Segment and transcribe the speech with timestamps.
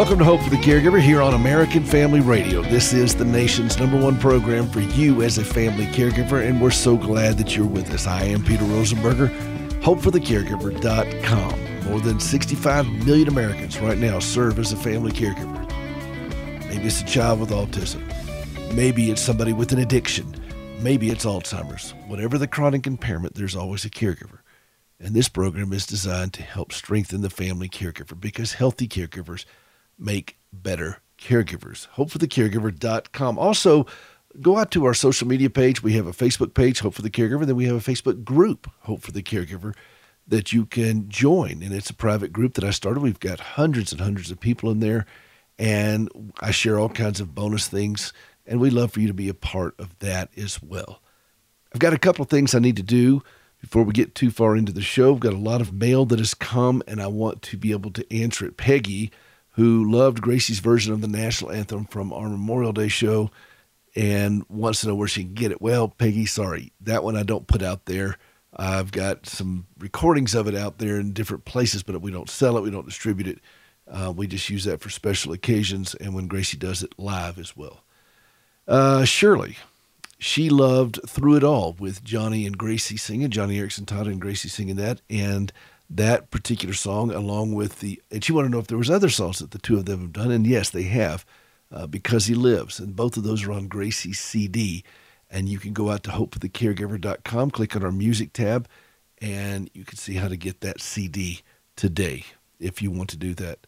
[0.00, 2.62] Welcome to Hope for the Caregiver here on American Family Radio.
[2.62, 6.70] This is the nation's number one program for you as a family caregiver, and we're
[6.70, 8.06] so glad that you're with us.
[8.06, 9.28] I am Peter Rosenberger,
[9.82, 11.84] hopeforthecaregiver.com.
[11.84, 15.68] More than 65 million Americans right now serve as a family caregiver.
[16.70, 18.02] Maybe it's a child with autism.
[18.74, 20.34] Maybe it's somebody with an addiction.
[20.78, 21.90] Maybe it's Alzheimer's.
[22.06, 24.38] Whatever the chronic impairment, there's always a caregiver.
[24.98, 29.44] And this program is designed to help strengthen the family caregiver because healthy caregivers
[30.00, 31.88] make better caregivers.
[31.96, 33.38] HopeForTheCaregiver.com.
[33.38, 33.86] Also,
[34.40, 35.82] go out to our social media page.
[35.82, 37.40] We have a Facebook page, Hope for the Caregiver.
[37.40, 39.74] And then we have a Facebook group, Hope for the Caregiver,
[40.26, 41.62] that you can join.
[41.62, 43.00] And it's a private group that I started.
[43.00, 45.06] We've got hundreds and hundreds of people in there.
[45.58, 48.12] And I share all kinds of bonus things.
[48.46, 51.02] And we'd love for you to be a part of that as well.
[51.72, 53.22] I've got a couple of things I need to do
[53.60, 56.18] before we get too far into the show, I've got a lot of mail that
[56.18, 58.56] has come, and I want to be able to answer it.
[58.56, 59.10] Peggy,
[59.52, 63.30] who loved Gracie's version of the national anthem from our Memorial Day show
[63.96, 65.60] and wants to know where she can get it.
[65.60, 68.16] Well, Peggy, sorry, that one I don't put out there.
[68.56, 72.56] I've got some recordings of it out there in different places, but we don't sell
[72.56, 73.40] it, we don't distribute it.
[73.88, 77.56] Uh, we just use that for special occasions and when Gracie does it live as
[77.56, 77.82] well.
[78.68, 79.56] Uh, Shirley,
[80.18, 84.48] she loved Through It All with Joni and Gracie singing, Joni Eareckson Tada and Gracie
[84.48, 85.00] singing that.
[85.10, 85.52] And
[85.90, 89.08] that particular song, along with the, and she wanted to know if there was other
[89.08, 90.30] songs that the two of them have done.
[90.30, 91.26] And yes, they have,
[91.72, 92.78] uh, Because He Lives.
[92.78, 94.84] And both of those are on Gracie's CD.
[95.30, 98.68] And you can go out to hopeforthecaregiver.com, click on our music tab,
[99.20, 101.42] and you can see how to get that CD
[101.76, 102.24] today
[102.58, 103.66] if you want to do that.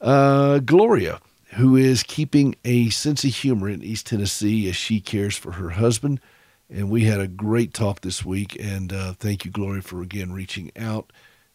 [0.00, 1.20] Uh, Gloria
[1.54, 5.70] who is keeping a sense of humor in East Tennessee as she cares for her
[5.70, 6.20] husband.
[6.68, 8.56] And we had a great talk this week.
[8.60, 11.12] And uh, thank you, Gloria, for again reaching out.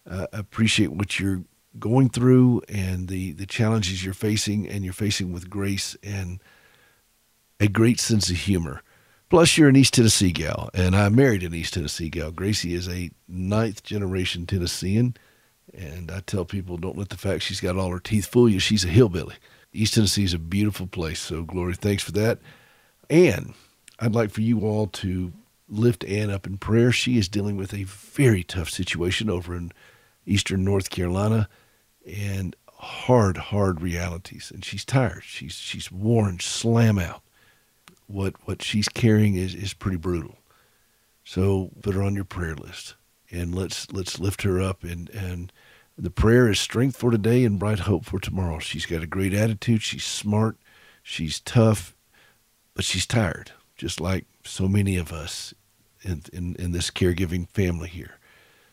[0.10, 1.44] Uh, appreciate what you're
[1.80, 6.42] going through and the, the challenges you're facing, and you're facing with grace and
[7.60, 8.82] a great sense of humor.
[9.30, 12.32] Plus, you're an East Tennessee gal, and I married an East Tennessee gal.
[12.32, 15.16] Gracie is a ninth generation Tennessean.
[15.73, 18.60] And I tell people, don't let the fact she's got all her teeth fool you.
[18.60, 19.36] She's a hillbilly.
[19.72, 21.20] East Tennessee is a beautiful place.
[21.20, 22.40] So, Glory, thanks for that.
[23.10, 23.54] And
[24.00, 25.32] I'd like for you all to
[25.70, 26.92] lift Ann up in prayer.
[26.92, 29.72] She is dealing with a very tough situation over in
[30.26, 31.49] eastern North Carolina
[32.05, 34.52] and hard, hard realities.
[34.54, 35.23] And she's tired.
[35.23, 37.21] She's she's worn slam out.
[38.08, 40.37] What what she's carrying is, is pretty brutal.
[41.23, 42.95] So put her on your prayer list
[43.30, 45.52] and let's let's lift her up and and
[45.98, 48.60] the prayer is strength for today and bright hope for tomorrow.
[48.60, 49.81] She's got a great attitude.
[49.83, 50.58] She's smart.
[51.04, 51.95] She's tough,
[52.73, 55.54] but she's tired, just like so many of us
[56.02, 58.17] in, in, in this caregiving family here.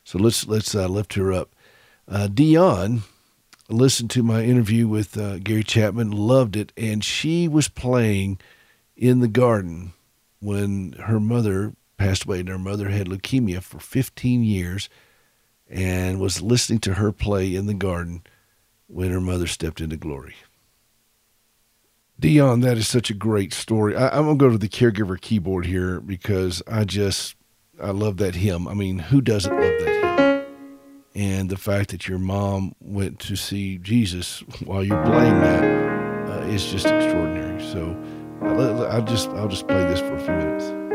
[0.08, 1.54] So let's let's uh, lift her up.
[2.10, 3.02] Uh, Dion
[3.68, 8.40] listened to my interview with uh, Gary Chapman, loved it, and she was playing
[8.96, 9.92] in the garden
[10.40, 14.88] when her mother passed away, and her mother had leukemia for 15 years
[15.68, 18.22] and was listening to her play in the garden
[18.86, 20.36] when her mother stepped into glory.
[22.18, 23.94] Dion, that is such a great story.
[23.94, 27.34] I, am gonna go to the caregiver keyboard here because I just
[27.80, 28.66] I love that hymn.
[28.66, 30.44] I mean, who doesn't love that hymn?
[31.14, 36.40] And the fact that your mom went to see Jesus while you're playing that uh,
[36.46, 37.62] is just extraordinary.
[37.72, 37.96] So
[38.42, 40.87] I'll just I'll just play this for a few minutes.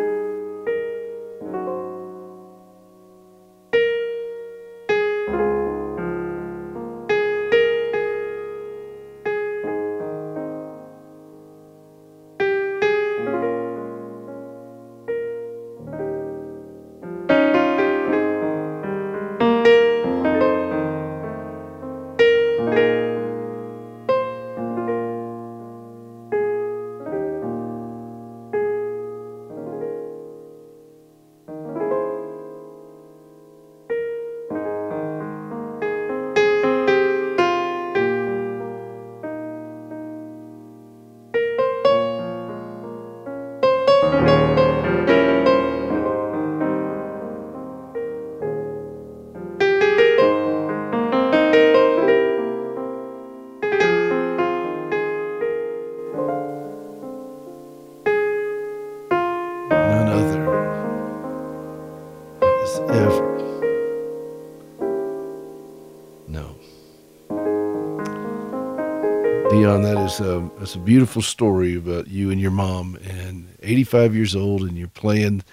[70.64, 74.88] It's a, beautiful story about you and your mom, and 85 years old, and you're
[74.88, 75.44] playing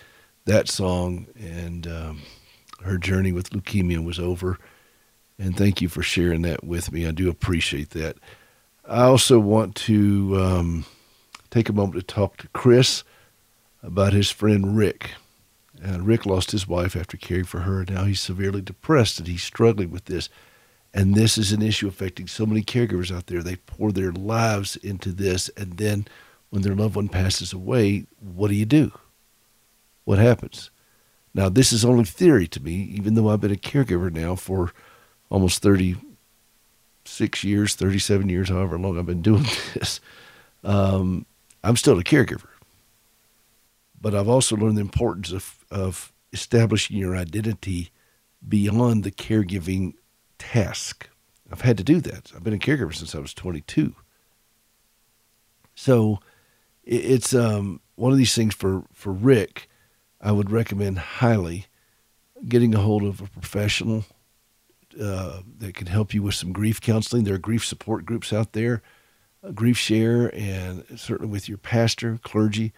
[0.45, 2.23] that song, and um,
[2.85, 4.57] her journey with leukemia was over.
[5.37, 7.09] And thank you for sharing that with me.
[7.09, 8.19] I do appreciate that.
[8.85, 10.85] I also want to um,
[11.51, 13.03] take a moment to talk to Chris
[13.83, 15.11] about his friend Rick.
[15.83, 17.81] And Rick lost his wife after caring for her.
[17.81, 20.29] And now he's severely depressed and he's struggling with this.
[20.93, 23.43] And this is an issue affecting so many caregivers out there.
[23.43, 25.49] They pour their lives into this.
[25.57, 26.07] And then
[26.51, 28.93] when their loved one passes away, what do you do?
[30.05, 30.71] What happens?
[31.33, 34.73] Now, this is only theory to me, even though I've been a caregiver now for
[35.29, 39.45] almost 36 years, 37 years, however long I've been doing
[39.75, 40.01] this.
[40.65, 41.25] Um,
[41.63, 42.49] I'm still a caregiver.
[44.01, 47.91] But I've also learned the importance of, of establishing your identity
[48.47, 49.95] beyond the caregiving
[50.41, 51.09] task.
[51.53, 52.33] I've had to do that.
[52.35, 53.95] I've been a caregiver since I was 22.
[55.75, 56.19] So
[56.85, 59.69] it's um, one of these things for, for Rick.
[60.21, 61.67] I would recommend highly
[62.49, 64.05] getting a hold of a professional
[65.01, 67.25] uh, that can help you with some grief counseling.
[67.25, 68.83] There are grief support groups out there,
[69.45, 72.73] uh, Grief Share, and certainly with your pastor, clergy.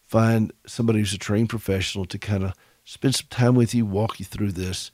[0.00, 2.54] Find somebody who's a trained professional to kind of
[2.84, 4.90] spend some time with you, walk you through this.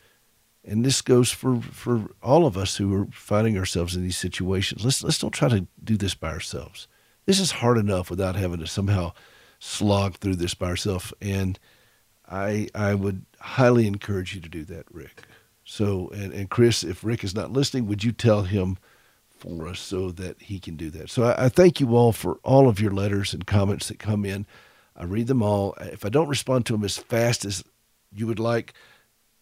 [0.69, 4.85] And this goes for, for all of us who are finding ourselves in these situations.
[4.85, 6.89] Let's let's don't try to do this by ourselves.
[7.25, 9.13] This is hard enough without having to somehow
[9.59, 11.13] slog through this by ourselves.
[11.23, 11.59] And
[12.29, 15.23] I I would highly encourage you to do that, Rick.
[15.65, 18.77] So and, and Chris, if Rick is not listening, would you tell him
[19.31, 21.09] for us so that he can do that?
[21.09, 24.27] So I, I thank you all for all of your letters and comments that come
[24.27, 24.45] in.
[24.95, 25.75] I read them all.
[25.81, 27.65] If I don't respond to them as fast as
[28.13, 28.75] you would like,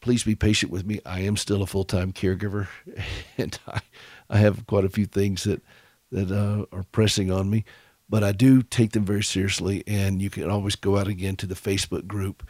[0.01, 1.01] please be patient with me.
[1.05, 2.69] I am still a full time caregiver,
[3.39, 3.81] and I,
[4.29, 5.63] I have quite a few things that
[6.13, 7.65] that uh, are pressing on me,
[8.09, 9.83] but I do take them very seriously.
[9.87, 12.47] And you can always go out again to the Facebook group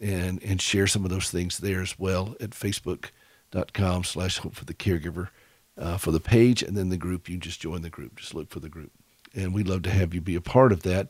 [0.00, 4.64] and and share some of those things there as well at facebook.com slash hope for
[4.64, 5.28] the caregiver
[5.78, 8.50] uh, for the page and then the group you just join the group just look
[8.50, 8.92] for the group
[9.34, 11.08] and we'd love to have you be a part of that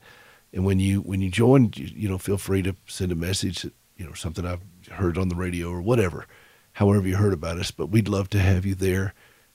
[0.53, 3.63] and when you when you join you, you know feel free to send a message
[3.63, 4.61] that you know something i've
[4.93, 6.27] heard on the radio or whatever
[6.75, 9.15] however you heard about us but we'd love to have you there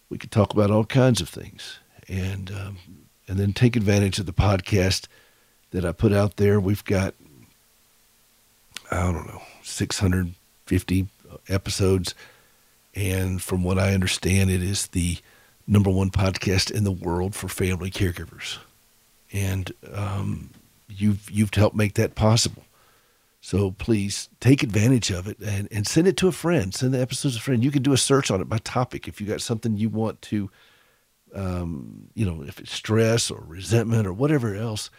[0.10, 2.78] we could talk about all kinds of things and um,
[3.28, 5.08] and then take advantage of the podcast
[5.72, 7.14] that i put out there we've got
[8.92, 11.08] I don't know, 650
[11.48, 12.16] episodes.
[12.96, 15.18] And from what I understand, it is the
[15.68, 18.58] number one podcast in the world for family caregivers.
[19.32, 20.50] And um,
[20.88, 22.64] you've, you've helped make that possible.
[23.42, 26.74] So please take advantage of it and, and send it to a friend.
[26.74, 27.64] Send the episodes to a friend.
[27.64, 30.22] You can do a search on it by topic if you got something you want
[30.24, 30.52] to,
[31.34, 34.90] um, you know, if it's stress or resentment or whatever else.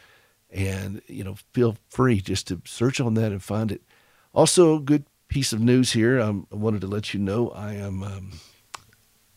[0.53, 3.83] And you know feel free just to search on that and find it.
[4.33, 6.19] Also a good piece of news here.
[6.21, 8.33] Um, i wanted to let you know i am um,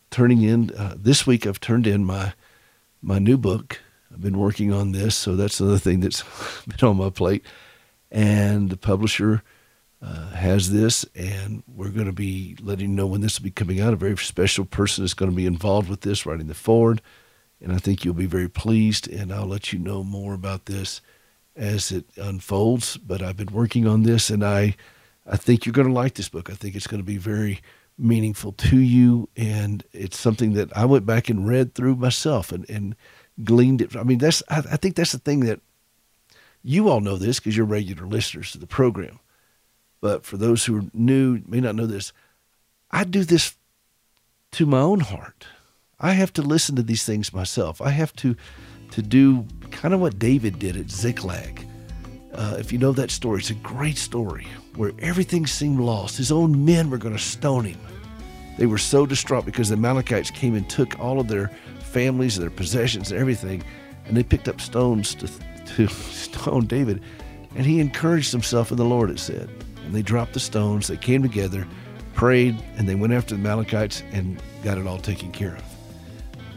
[0.09, 2.33] turning in uh, this week i've turned in my
[2.99, 3.79] my new book.
[4.11, 6.23] I've been working on this so that's another thing that's
[6.67, 7.45] been on my plate
[8.13, 9.43] and the publisher
[10.01, 13.51] uh, has this and we're going to be letting you know when this will be
[13.51, 16.53] coming out a very special person is going to be involved with this writing the
[16.53, 17.01] forward
[17.63, 19.07] and I think you'll be very pleased.
[19.07, 21.01] And I'll let you know more about this
[21.55, 22.97] as it unfolds.
[22.97, 24.75] But I've been working on this, and I,
[25.25, 26.49] I think you're going to like this book.
[26.49, 27.61] I think it's going to be very
[27.97, 32.69] meaningful to you, and it's something that I went back and read through myself and
[32.69, 32.95] and
[33.43, 33.95] gleaned it.
[33.95, 35.61] I mean, that's I, I think that's the thing that
[36.63, 39.19] you all know this because you're regular listeners to the program.
[40.01, 42.13] But for those who are new, may not know this,
[42.91, 43.55] I do this
[44.53, 45.45] to my own heart.
[45.99, 47.81] I have to listen to these things myself.
[47.81, 48.35] I have to
[48.91, 51.67] to do kind of what David did at Ziklag.
[52.33, 56.17] Uh, if you know that story, it's a great story where everything seemed lost.
[56.17, 57.79] His own men were going to stone him.
[58.57, 61.47] They were so distraught because the Amalekites came and took all of their
[61.79, 63.63] families, their possessions, and everything,
[64.05, 65.29] and they picked up stones to,
[65.65, 67.01] to stone David.
[67.55, 69.49] And he encouraged himself in the Lord, it said.
[69.85, 71.67] And they dropped the stones, they came together,
[72.13, 75.63] prayed, and they went after the Amalekites and got it all taken care of.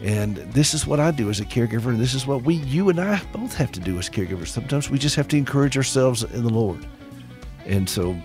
[0.03, 2.91] And this is what I do as a caregiver, and this is what we, you
[2.91, 4.49] and I, both have to do as caregivers.
[4.49, 6.87] Sometimes we just have to encourage ourselves in the Lord.
[7.65, 8.17] And so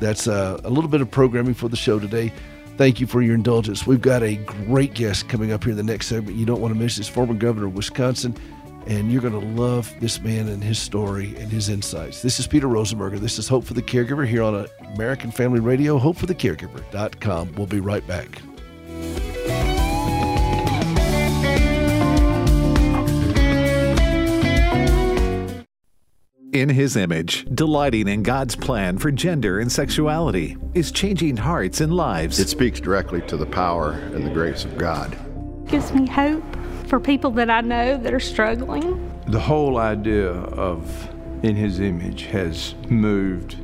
[0.00, 2.32] that's uh, a little bit of programming for the show today.
[2.76, 3.86] Thank you for your indulgence.
[3.86, 6.36] We've got a great guest coming up here in the next segment.
[6.36, 8.34] You don't want to miss this former governor of Wisconsin,
[8.86, 12.22] and you're going to love this man and his story and his insights.
[12.22, 13.18] This is Peter Rosenberger.
[13.18, 17.54] This is Hope for the Caregiver here on American Family Radio, hopeforthecaregiver.com.
[17.56, 18.42] We'll be right back.
[26.52, 31.94] In his image, delighting in God's plan for gender and sexuality is changing hearts and
[31.94, 32.40] lives.
[32.40, 35.16] It speaks directly to the power and the grace of God.
[35.68, 36.42] Gives me hope
[36.90, 39.12] for people that I know that are struggling.
[39.28, 41.08] The whole idea of
[41.44, 43.56] in his image has moved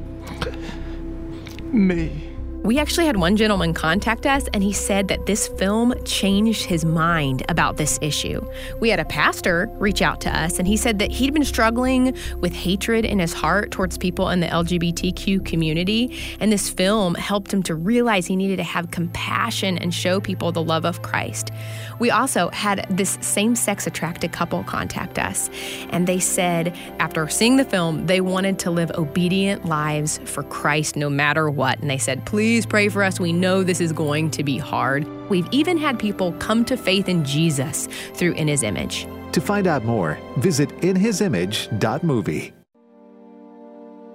[1.72, 2.25] me.
[2.66, 6.84] We actually had one gentleman contact us, and he said that this film changed his
[6.84, 8.44] mind about this issue.
[8.80, 12.16] We had a pastor reach out to us, and he said that he'd been struggling
[12.40, 17.54] with hatred in his heart towards people in the LGBTQ community, and this film helped
[17.54, 21.52] him to realize he needed to have compassion and show people the love of Christ.
[22.00, 25.50] We also had this same sex attracted couple contact us,
[25.90, 30.96] and they said after seeing the film, they wanted to live obedient lives for Christ
[30.96, 31.78] no matter what.
[31.78, 33.20] And they said, please Please pray for us.
[33.20, 35.06] We know this is going to be hard.
[35.28, 39.06] We've even had people come to faith in Jesus through In His Image.
[39.32, 42.54] To find out more, visit inhisimage.movie.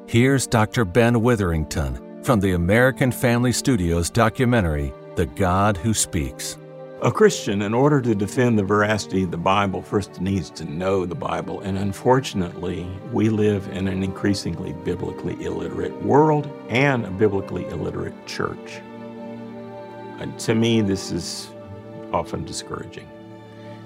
[0.07, 0.85] Here's Dr.
[0.85, 6.57] Ben Witherington from the American Family Studios documentary, The God Who Speaks.
[7.03, 11.03] A Christian, in order to defend the veracity of the Bible, first needs to know
[11.03, 11.61] the Bible.
[11.61, 18.81] And unfortunately, we live in an increasingly biblically illiterate world and a biblically illiterate church.
[20.19, 21.49] And to me, this is
[22.13, 23.09] often discouraging.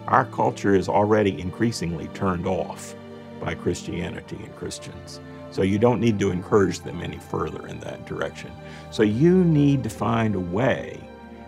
[0.08, 2.96] Our culture is already increasingly turned off
[3.40, 5.22] by Christianity and Christians.
[5.52, 8.52] So you don't need to encourage them any further in that direction.
[8.92, 11.00] So you need to find a way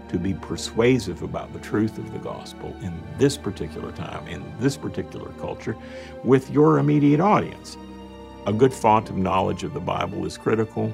[0.09, 4.77] to be persuasive about the truth of the gospel in this particular time, in this
[4.77, 5.75] particular culture,
[6.23, 7.77] with your immediate audience.
[8.45, 10.93] A good font of knowledge of the Bible is critical,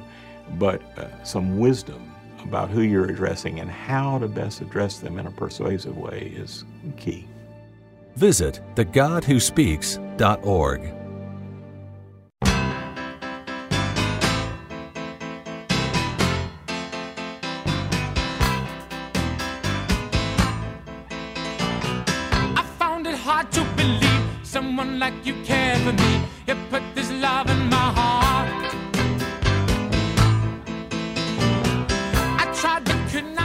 [0.58, 2.12] but uh, some wisdom
[2.43, 6.63] about who you're addressing and how to best address them in a persuasive way is
[6.98, 7.27] key.
[8.15, 11.03] Visit thegodwhospeaks.org.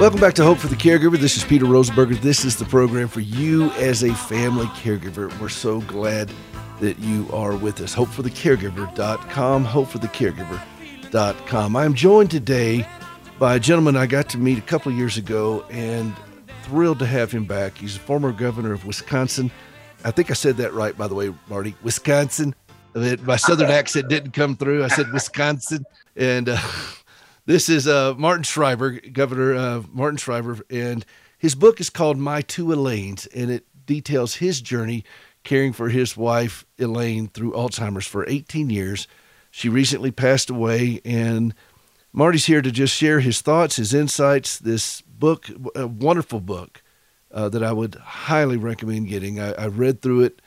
[0.01, 1.19] Welcome back to Hope for the Caregiver.
[1.19, 2.21] This is Peter Rosenberger.
[2.21, 5.37] This is the program for you as a family caregiver.
[5.41, 6.31] We're so glad
[6.79, 7.97] that you are with us.
[7.97, 9.67] HopeForTheCaregiver.com.
[9.67, 11.75] HopeForTheCaregiver.com.
[11.75, 12.87] I'm joined today
[13.41, 16.15] by a gentleman I got to meet a couple of years ago and
[16.63, 17.77] thrilled to have him back.
[17.77, 19.51] He's a former governor of Wisconsin.
[20.05, 21.75] I think I said that right, by the way, Marty.
[21.83, 22.55] Wisconsin.
[22.95, 24.85] My southern accent didn't come through.
[24.85, 26.61] I said Wisconsin, and uh,
[27.49, 31.03] this is uh, Martin Schreiber, Governor uh, Martin Schreiber, and
[31.39, 35.03] his book is called My Two Elaines, and it details his journey
[35.45, 39.09] caring for his wife Elaine through Alzheimer's for 18 years.
[39.51, 41.55] She recently passed away, and
[42.13, 44.59] Marty's here to just share his thoughts, his insights.
[44.59, 46.83] This book, a wonderful book
[47.33, 49.41] uh, that I would highly recommend getting.
[49.41, 50.43] I, I read through it.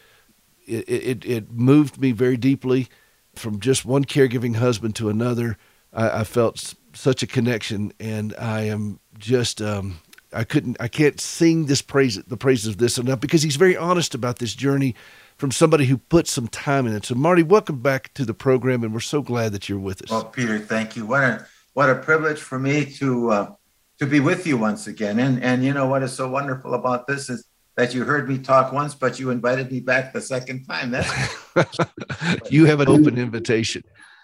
[0.67, 1.25] It, it.
[1.25, 2.89] it moved me very deeply
[3.33, 5.57] from just one caregiving husband to another.
[5.91, 9.99] I, I felt such a connection, and I am just um,
[10.33, 13.77] I couldn't I can't sing this praise the praises of this enough because he's very
[13.77, 14.95] honest about this journey
[15.37, 17.05] from somebody who put some time in it.
[17.05, 20.09] So Marty, welcome back to the program, and we're so glad that you're with us.
[20.09, 21.05] Well, Peter, thank you.
[21.05, 23.53] What a what a privilege for me to uh,
[23.99, 25.19] to be with you once again.
[25.19, 27.45] And and you know what is so wonderful about this is
[27.75, 30.91] that you heard me talk once, but you invited me back the second time.
[30.91, 31.09] That's
[32.51, 33.83] you have an open invitation.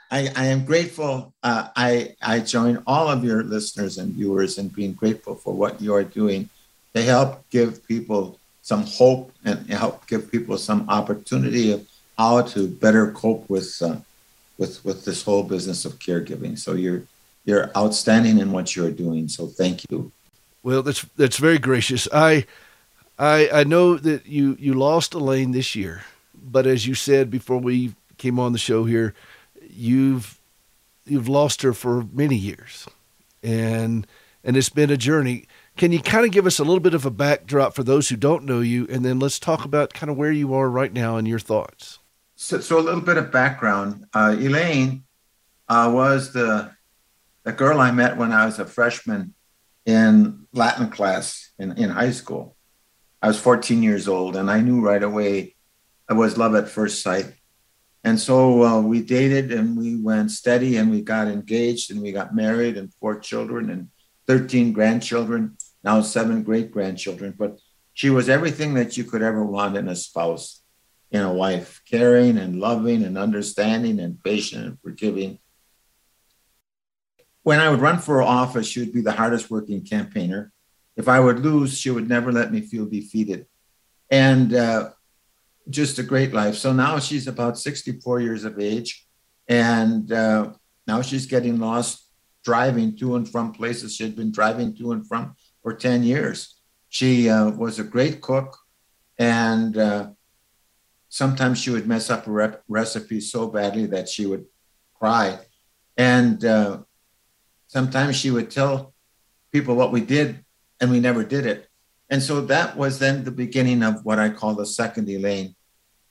[0.10, 1.34] I, I am grateful.
[1.44, 5.82] Uh, I I join all of your listeners and viewers in being grateful for what
[5.82, 6.50] you are doing
[6.96, 11.88] to help give people some hope and help give people some opportunity of
[12.18, 13.98] how to better cope with uh,
[14.58, 16.58] with with this whole business of caregiving.
[16.58, 17.04] So you're
[17.46, 19.28] you're outstanding in what you're doing.
[19.28, 20.12] So thank you.
[20.64, 22.08] Well, that's that's very gracious.
[22.14, 22.46] I
[23.20, 27.60] I I know that you you lost Elaine this year, but as you said before
[27.60, 29.14] we came on the show here,
[29.78, 30.40] you've
[31.06, 32.88] you've lost her for many years,
[33.44, 34.06] and
[34.44, 35.48] and it's been a journey.
[35.76, 38.16] Can you kind of give us a little bit of a backdrop for those who
[38.16, 41.18] don't know you, and then let's talk about kind of where you are right now
[41.18, 42.00] and your thoughts.
[42.36, 44.06] So, so a little bit of background.
[44.14, 45.04] Uh, Elaine
[45.70, 46.72] uh, was the
[47.44, 49.34] the girl I met when I was a freshman
[49.86, 52.58] in Latin class in, in high school.
[53.22, 55.56] I was 14 years old, and I knew right away
[56.10, 57.34] I was love at first sight.
[58.04, 62.12] And so uh, we dated and we went steady and we got engaged and we
[62.12, 63.90] got married and four children and
[64.28, 67.34] 13 grandchildren, now seven great grandchildren.
[67.38, 67.60] But
[67.94, 70.62] she was everything that you could ever want in a spouse,
[71.12, 75.40] in a wife, caring and loving and understanding and patient and forgiving
[77.48, 80.52] when I would run for office, she would be the hardest working campaigner.
[80.98, 83.46] If I would lose, she would never let me feel defeated.
[84.12, 84.90] and uh,
[85.70, 86.56] just a great life.
[86.56, 89.06] So now she's about 64 years of age,
[89.48, 90.54] and uh,
[90.86, 92.08] now she's getting lost
[92.44, 96.62] driving to and from places she had been driving to and from for 10 years.
[96.88, 98.58] She uh, was a great cook,
[99.20, 100.12] and uh,
[101.10, 104.46] sometimes she would mess up a rep- recipe so badly that she would
[104.94, 105.40] cry.
[105.98, 106.84] And uh,
[107.68, 108.94] sometimes she would tell
[109.52, 110.46] people what we did,
[110.80, 111.68] and we never did it.
[112.10, 115.57] And so that was then the beginning of what I call the second Elaine.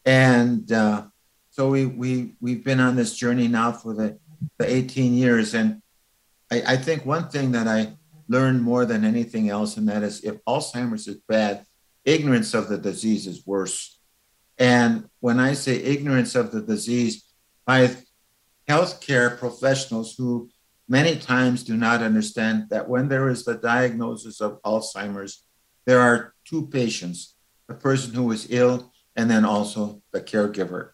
[0.06, 1.06] And uh,
[1.50, 4.18] so we, we, we've been on this journey now for the,
[4.58, 5.52] the 18 years.
[5.52, 5.82] And
[6.50, 7.96] I, I think one thing that I
[8.28, 11.66] learned more than anything else, and that is if Alzheimer's is bad,
[12.04, 13.98] ignorance of the disease is worse.
[14.58, 17.24] And when I say ignorance of the disease,
[17.66, 17.90] by
[18.68, 20.48] healthcare professionals who
[20.88, 25.44] many times do not understand that when there is the diagnosis of Alzheimer's,
[25.84, 27.34] there are two patients
[27.68, 30.90] the person who is ill and then also the caregiver.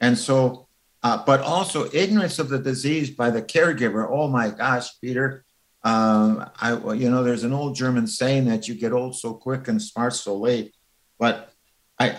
[0.00, 0.68] And so,
[1.02, 4.08] uh, but also ignorance of the disease by the caregiver.
[4.08, 5.44] Oh my gosh, Peter.
[5.82, 9.68] Um, I, you know, there's an old German saying that you get old so quick
[9.68, 10.74] and smart so late.
[11.18, 11.52] But
[11.98, 12.16] I,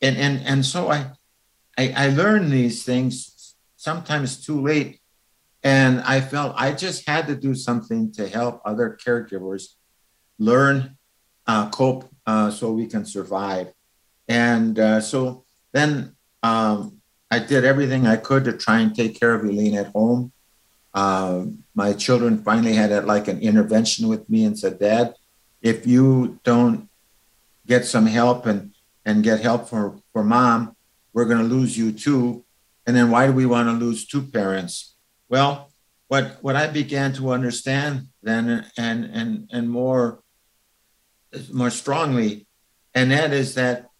[0.00, 1.10] and and and so I,
[1.76, 5.00] I, I learned these things sometimes too late,
[5.62, 9.74] and I felt I just had to do something to help other caregivers
[10.38, 10.96] learn,
[11.46, 13.72] uh, cope, uh, so we can survive.
[14.28, 19.34] And uh, so then um, I did everything I could to try and take care
[19.34, 20.32] of Elaine at home.
[20.94, 25.14] Uh, my children finally had a, like an intervention with me and said, Dad,
[25.60, 26.88] if you don't
[27.66, 28.72] get some help and,
[29.04, 30.74] and get help for, for mom,
[31.12, 32.44] we're going to lose you too.
[32.86, 34.94] And then why do we want to lose two parents?
[35.28, 35.70] Well,
[36.08, 40.22] what, what I began to understand then and, and, and more,
[41.52, 42.46] more strongly,
[42.94, 43.90] and that is that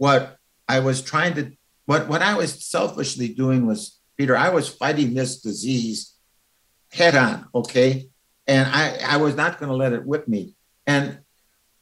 [0.00, 1.52] what I was trying to,
[1.84, 6.14] what, what I was selfishly doing was, Peter, I was fighting this disease
[6.90, 8.08] head on, okay?
[8.46, 10.54] And I, I was not going to let it whip me.
[10.86, 11.18] And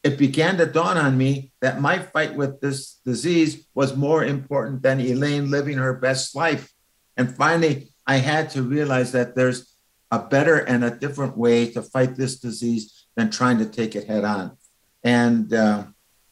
[0.03, 4.83] it began to dawn on me that my fight with this disease was more important
[4.83, 6.73] than Elaine living her best life.
[7.17, 9.77] And finally, I had to realize that there's
[10.11, 14.09] a better and a different way to fight this disease than trying to take it
[14.09, 14.57] head on.
[15.05, 15.85] And uh,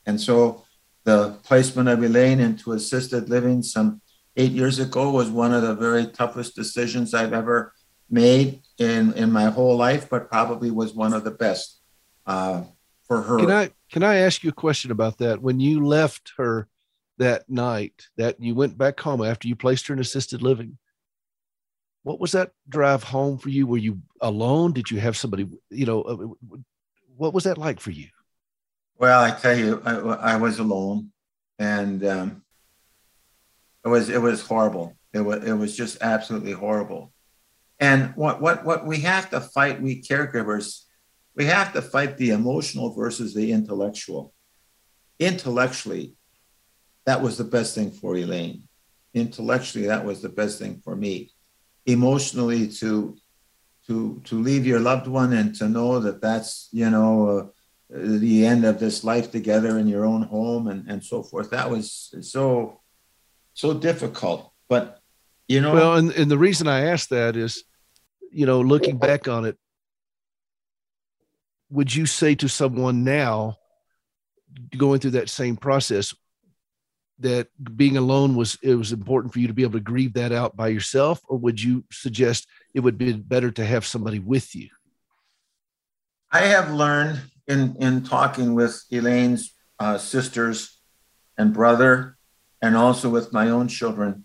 [0.05, 0.66] and so
[1.07, 4.03] the placement of Elaine into assisted living some
[4.37, 7.73] eight years ago was one of the very toughest decisions I've ever
[8.11, 11.81] made in, in my whole life, but probably was one of the best
[12.27, 12.65] uh,
[13.07, 13.39] for her.
[13.39, 15.41] Can I can I ask you a question about that?
[15.41, 16.69] When you left her
[17.19, 20.77] that night, that you went back home after you placed her in assisted living,
[22.03, 23.69] what was that drive home for you?
[23.69, 24.73] Were you alone?
[24.73, 25.47] Did you have somebody?
[25.71, 26.17] You know, uh,
[27.17, 28.09] what was that like for you?
[28.99, 29.95] Well, I tell you, I,
[30.33, 31.11] I was alone,
[31.59, 32.43] and um,
[33.85, 34.97] it was it was horrible.
[35.13, 37.13] It was it was just absolutely horrible.
[37.79, 40.85] And what what what we have to fight, we caregivers,
[41.35, 44.33] we have to fight the emotional versus the intellectual.
[45.19, 46.15] Intellectually,
[47.05, 48.63] that was the best thing for Elaine.
[49.13, 51.33] Intellectually, that was the best thing for me.
[51.85, 53.19] Emotionally, to
[53.89, 57.29] to to leave your loved one and to know that that's you know.
[57.29, 57.47] Uh,
[57.89, 61.51] the end of this life together in your own home and, and so forth.
[61.51, 62.81] That was so
[63.55, 64.53] so difficult.
[64.69, 65.01] But
[65.49, 67.65] you know Well, and, and the reason I asked that is,
[68.33, 69.57] you know, looking back on it,
[71.71, 73.57] would you say to someone now
[74.77, 76.15] going through that same process
[77.19, 80.33] that being alone was it was important for you to be able to grieve that
[80.33, 84.55] out by yourself or would you suggest it would be better to have somebody with
[84.55, 84.69] you
[86.31, 90.81] I have learned in in talking with Elaine's uh, sisters
[91.39, 92.17] and brother,
[92.63, 94.25] and also with my own children,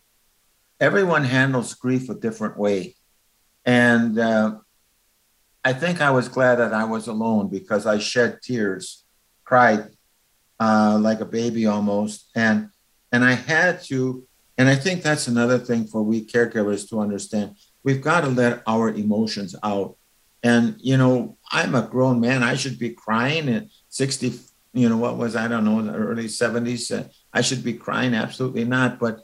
[0.80, 2.96] everyone handles grief a different way,
[3.66, 4.56] and uh,
[5.64, 9.06] I think I was glad that I was alone because I shed tears,
[9.44, 9.90] cried
[10.60, 12.70] uh, like a baby almost, and
[13.12, 14.26] and I had to,
[14.58, 17.56] and I think that's another thing for we caregivers to understand.
[17.84, 19.98] We've got to let our emotions out
[20.44, 22.44] and, you know, I'm a grown man.
[22.44, 24.40] I should be crying at 60,
[24.74, 26.98] you know, what was, I don't know, the early 70s.
[26.98, 28.14] Uh, I should be crying.
[28.14, 29.00] Absolutely not.
[29.00, 29.22] But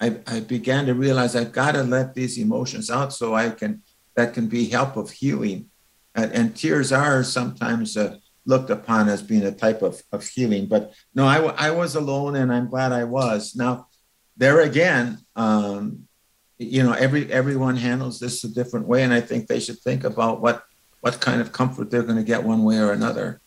[0.00, 3.82] I, I began to realize I've got to let these emotions out so I can,
[4.16, 5.70] that can be help of healing.
[6.14, 10.66] And, and tears are sometimes uh, looked upon as being a type of, of healing.
[10.66, 13.54] But no, I, I was alone and I'm glad I was.
[13.54, 13.86] Now,
[14.36, 16.07] there again, um,
[16.58, 20.04] you know every everyone handles this a different way and i think they should think
[20.04, 20.64] about what
[21.00, 23.40] what kind of comfort they're going to get one way or another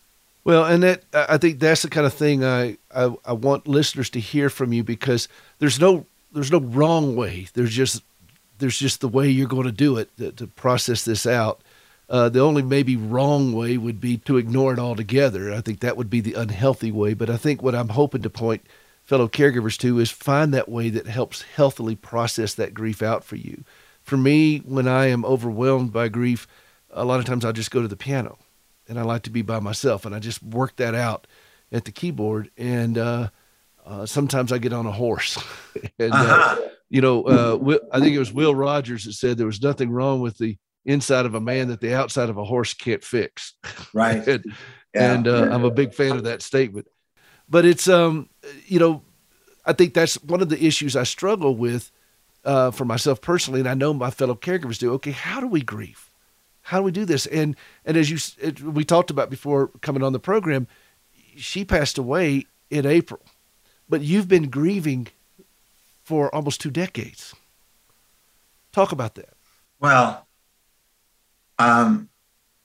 [0.44, 4.10] Well, and that I think that's the kind of thing I, I I want listeners
[4.12, 5.28] to hear from you because
[5.60, 7.48] there's no there's no wrong way.
[7.54, 8.02] There's just
[8.58, 11.62] there's just the way you're going to do it to, to process this out.
[12.10, 15.54] Uh, the only maybe wrong way would be to ignore it altogether.
[15.54, 17.14] I think that would be the unhealthy way.
[17.14, 18.66] But I think what I'm hoping to point
[19.12, 23.36] fellow caregivers to is find that way that helps healthily process that grief out for
[23.36, 23.66] you.
[24.02, 26.48] For me, when I am overwhelmed by grief,
[26.90, 28.38] a lot of times I just go to the piano
[28.88, 31.28] and I like to be by myself and I just work that out
[31.74, 32.52] at the keyboard.
[32.58, 33.32] And uh,
[33.86, 35.38] uh, sometimes I get on a horse.
[36.00, 36.62] and, uh-huh.
[36.62, 39.90] uh, you know, uh, I think it was Will Rogers that said there was nothing
[39.90, 43.56] wrong with the inside of a man that the outside of a horse can't fix.
[43.94, 44.26] Right.
[44.26, 44.46] and,
[44.96, 45.14] yeah.
[45.14, 46.88] and uh, I'm a big fan of that statement.
[47.52, 48.30] But it's, um,
[48.66, 49.04] you know,
[49.66, 51.92] I think that's one of the issues I struggle with
[52.46, 54.94] uh, for myself personally, and I know my fellow caregivers do.
[54.94, 56.10] Okay, how do we grieve?
[56.62, 57.26] How do we do this?
[57.28, 60.66] And and as you it, we talked about before coming on the program,
[61.36, 63.22] she passed away in April,
[63.90, 65.10] but you've been grieving
[66.04, 67.36] for almost two decades.
[68.72, 69.34] Talk about that.
[69.82, 70.26] Well,
[71.60, 72.08] um,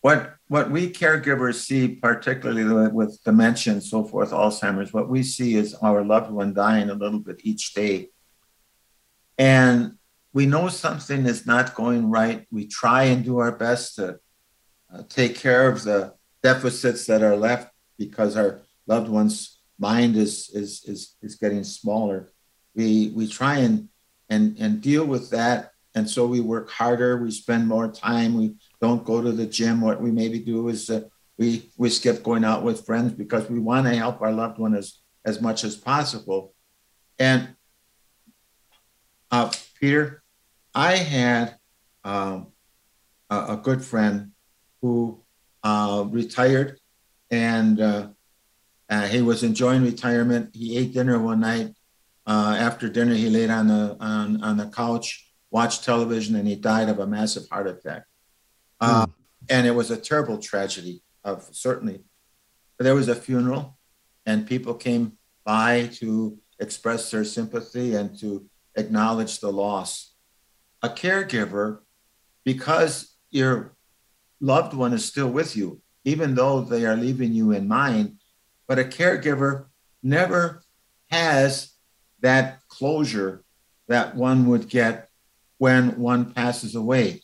[0.07, 5.57] what what we caregivers see, particularly with dementia and so forth, Alzheimer's, what we see
[5.57, 8.11] is our loved one dying a little bit each day.
[9.37, 9.99] And
[10.33, 12.47] we know something is not going right.
[12.53, 14.21] We try and do our best to
[14.95, 20.51] uh, take care of the deficits that are left because our loved one's mind is
[20.51, 22.31] is is, is getting smaller.
[22.77, 23.88] We we try and
[24.31, 28.55] and and deal with that and so we work harder we spend more time we
[28.80, 29.80] don't go to the gym.
[29.80, 31.02] What we maybe do is uh,
[31.38, 34.74] we we skip going out with friends because we want to help our loved one
[34.74, 36.54] as as much as possible.
[37.18, 37.56] And
[39.30, 40.22] uh, peter
[40.74, 41.56] i had
[42.04, 42.48] um,
[43.28, 44.30] a, a, good friend
[44.80, 45.20] who
[45.64, 46.78] uh, retired
[47.30, 48.08] and uh,
[48.88, 50.54] uh, he was enjoying retirement.
[50.54, 51.74] He ate dinner one night.
[52.26, 56.56] Uh, after dinner he laid on the on, on the couch watched television, and he
[56.56, 58.04] died of a massive heart attack.
[58.82, 59.12] Mm.
[59.48, 62.00] And it was a terrible tragedy, of certainly.
[62.76, 63.78] But there was a funeral,
[64.24, 70.14] and people came by to express their sympathy and to acknowledge the loss.
[70.82, 71.80] A caregiver,
[72.44, 73.76] because your
[74.40, 78.18] loved one is still with you, even though they are leaving you in mind,
[78.66, 79.66] but a caregiver
[80.02, 80.62] never
[81.10, 81.72] has
[82.20, 83.44] that closure
[83.88, 85.08] that one would get
[85.58, 87.22] when one passes away.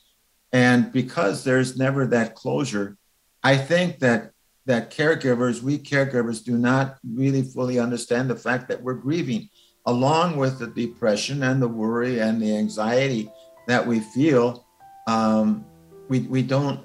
[0.53, 2.97] And because there's never that closure,
[3.43, 4.33] I think that
[4.67, 9.49] that caregivers, we caregivers, do not really fully understand the fact that we're grieving,
[9.87, 13.29] along with the depression and the worry and the anxiety
[13.67, 14.65] that we feel.
[15.09, 15.65] Um,
[16.09, 16.81] we, we don't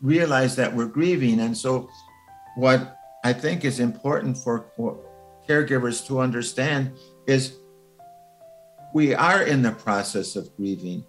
[0.00, 1.40] realize that we're grieving.
[1.40, 1.90] And so,
[2.56, 4.70] what I think is important for,
[5.46, 6.92] caregivers to understand
[7.26, 7.58] is
[8.94, 11.04] we are in the process of grieving,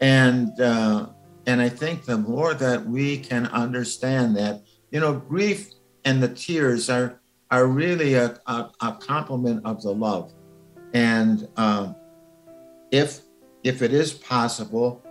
[0.00, 1.06] and uh,
[1.48, 5.70] and I think the more that we can understand that, you know, grief
[6.04, 10.34] and the tears are are really a, a, a complement of the love,
[10.92, 11.96] and um,
[12.92, 13.22] if
[13.64, 15.02] if it is possible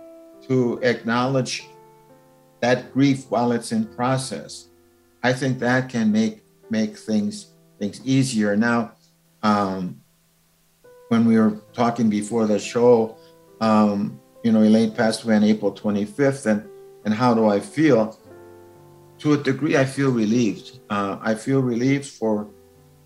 [0.46, 1.66] to acknowledge
[2.60, 4.68] that grief while it's in process,
[5.24, 8.56] I think that can make make things things easier.
[8.56, 8.92] Now,
[9.42, 10.00] um,
[11.08, 13.16] when we were talking before the show,
[13.60, 16.68] um, you know, Elaine passed away on April 25th, and
[17.04, 18.18] and how do I feel?
[19.18, 20.78] To a degree, I feel relieved.
[20.90, 22.48] Uh, I feel relieved for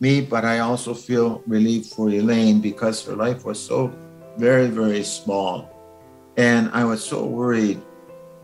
[0.00, 3.92] me, but I also feel relieved for Elaine because her life was so
[4.36, 5.70] very, very small,
[6.36, 7.80] and I was so worried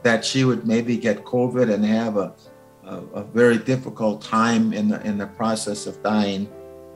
[0.02, 2.34] that she would maybe get COVID and have a,
[2.84, 6.48] a, a very difficult time in the in the process of dying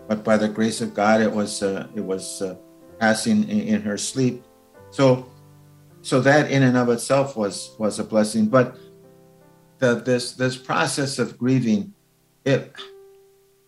[0.09, 2.57] but by the grace of God, it was uh, it was uh,
[2.99, 4.45] passing in, in, her sleep.
[4.91, 5.27] So,
[6.03, 8.47] so that in and of itself was was a blessing.
[8.47, 8.77] But
[9.79, 11.95] the, this this process of grieving,
[12.45, 12.75] it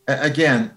[0.06, 0.72] again,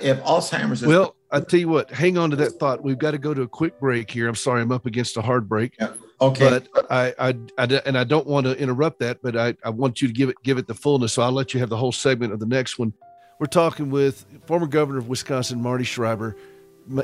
[0.00, 0.82] if Alzheimer's.
[0.82, 2.82] Is, well, I tell you what, hang on to that thought.
[2.82, 4.28] We've got to go to a quick break here.
[4.28, 5.74] I'm sorry, I'm up against a hard break.
[5.78, 5.92] Yeah.
[6.20, 6.48] Okay.
[6.48, 10.00] But I, I, I, and I don't want to interrupt that, but I, I want
[10.00, 11.14] you to give it, give it the fullness.
[11.14, 12.92] So I'll let you have the whole segment of the next one.
[13.40, 16.36] We're talking with former governor of Wisconsin, Marty Schreiber.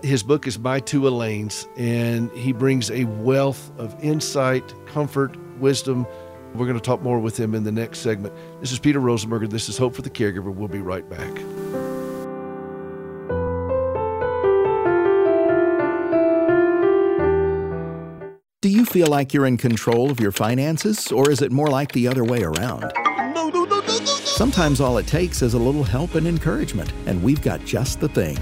[0.03, 6.07] His book is My Two Elaines, and he brings a wealth of insight, comfort, wisdom.
[6.55, 8.35] We're going to talk more with him in the next segment.
[8.61, 9.49] This is Peter Rosenberger.
[9.49, 10.53] This is Hope for the Caregiver.
[10.53, 11.33] We'll be right back.
[18.61, 21.93] Do you feel like you're in control of your finances, or is it more like
[21.93, 22.93] the other way around?
[23.33, 26.27] No, no, no, no, no, no Sometimes all it takes is a little help and
[26.27, 28.37] encouragement, and we've got just the thing.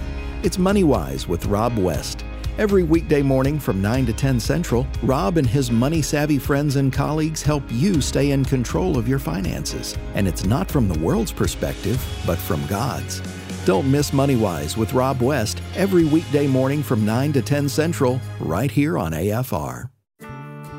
[0.47, 2.25] It's Money Wise with Rob West.
[2.57, 6.93] Every weekday morning from 9 to 10 Central, Rob and his money savvy friends and
[6.93, 9.99] colleagues help you stay in control of your finances.
[10.15, 13.23] And it's not from the world's perspective, but from God's.
[13.65, 18.21] Don't miss Money Wise with Rob West every weekday morning from 9 to 10 Central,
[18.39, 19.91] right here on AFR.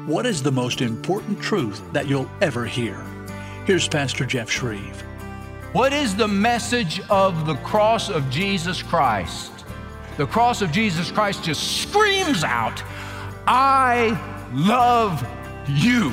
[0.06, 3.04] What is the most important truth that you'll ever hear?
[3.66, 5.04] Here's Pastor Jeff Schreve.
[5.74, 9.57] What is the message of the cross of Jesus Christ?
[10.18, 12.82] The cross of Jesus Christ just screams out,
[13.46, 14.20] I
[14.52, 15.24] love
[15.68, 16.12] you.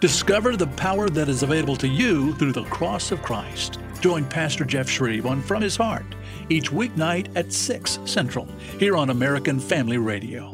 [0.00, 3.78] Discover the power that is available to you through the cross of Christ.
[4.00, 6.16] Join Pastor Jeff Schreve on From His Heart
[6.48, 8.48] each weeknight at 6 Central
[8.80, 10.48] here on American Family Radio.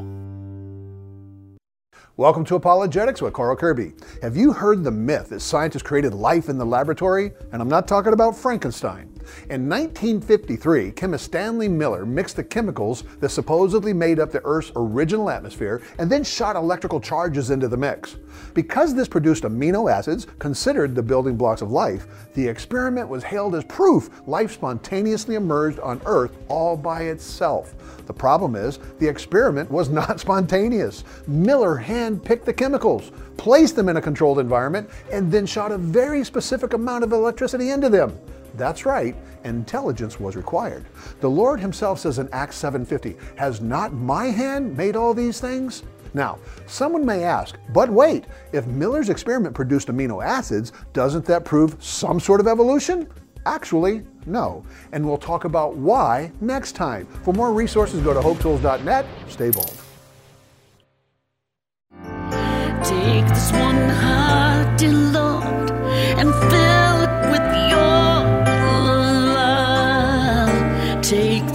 [2.17, 3.99] Welcome to Apologetics with Carl Kerby.
[4.21, 7.31] Have you heard the myth that scientists created life in the laboratory?
[7.51, 9.16] And I'm not talking about Frankenstein.
[9.49, 15.29] In 1953, chemist Stanley Miller mixed the chemicals that supposedly made up the Earth's original
[15.29, 18.17] atmosphere and then shot electrical charges into the mix.
[18.53, 23.55] Because this produced amino acids, considered the building blocks of life, the experiment was hailed
[23.55, 27.75] as proof life spontaneously emerged on Earth all by itself.
[28.05, 31.03] The problem is, the experiment was not spontaneous.
[31.27, 36.23] Miller hand-picked the chemicals, placed them in a controlled environment, and then shot a very
[36.23, 38.17] specific amount of electricity into them.
[38.57, 40.85] That's right, intelligence was required.
[41.19, 45.83] The Lord himself says in Acts 7:50, "Has not my hand made all these things?"
[46.13, 51.75] Now, someone may ask, but wait, if Miller's experiment produced amino acids, doesn't that prove
[51.79, 53.07] some sort of evolution?
[53.45, 54.63] Actually, no.
[54.91, 57.07] And we'll talk about why next time.
[57.23, 59.05] For more resources, go to hopetools.net.
[59.29, 59.73] Stay bold.
[62.83, 65.71] Take this one heart, dear Lord,
[66.17, 66.86] and fill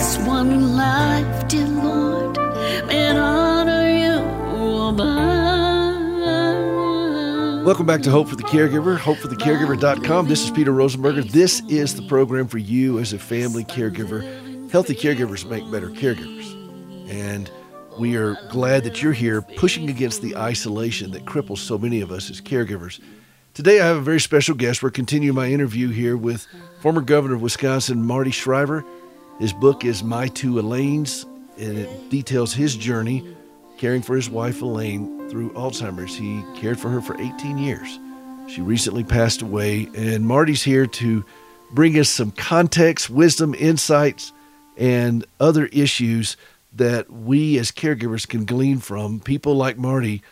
[0.02, 2.36] one life, dear Lord.
[7.64, 10.26] Welcome back to Hope for the Caregiver, hopeforthecaregiver.com.
[10.26, 11.30] This is Peter Rosenberger.
[11.30, 14.70] This is the program for you as a family caregiver.
[14.72, 16.52] Healthy caregivers make better caregivers.
[17.08, 17.48] And
[18.00, 22.10] we are glad that you're here pushing against the isolation that cripples so many of
[22.10, 22.98] us as caregivers.
[23.54, 24.82] Today, I have a very special guest.
[24.82, 26.48] We're continuing my interview here with
[26.80, 28.84] former governor of Wisconsin, Marty Schreiber.
[29.42, 31.26] His book is My Two Elaines,
[31.58, 33.26] and it details his journey
[33.76, 36.14] caring for his wife, Elaine, through Alzheimer's.
[36.14, 37.98] He cared for her for 18 years.
[38.46, 41.24] She recently passed away, and Marty's here to
[41.72, 44.32] bring us some context, wisdom, insights,
[44.76, 46.36] and other issues
[46.72, 49.18] that we as caregivers can glean from.
[49.18, 50.22] People like Marty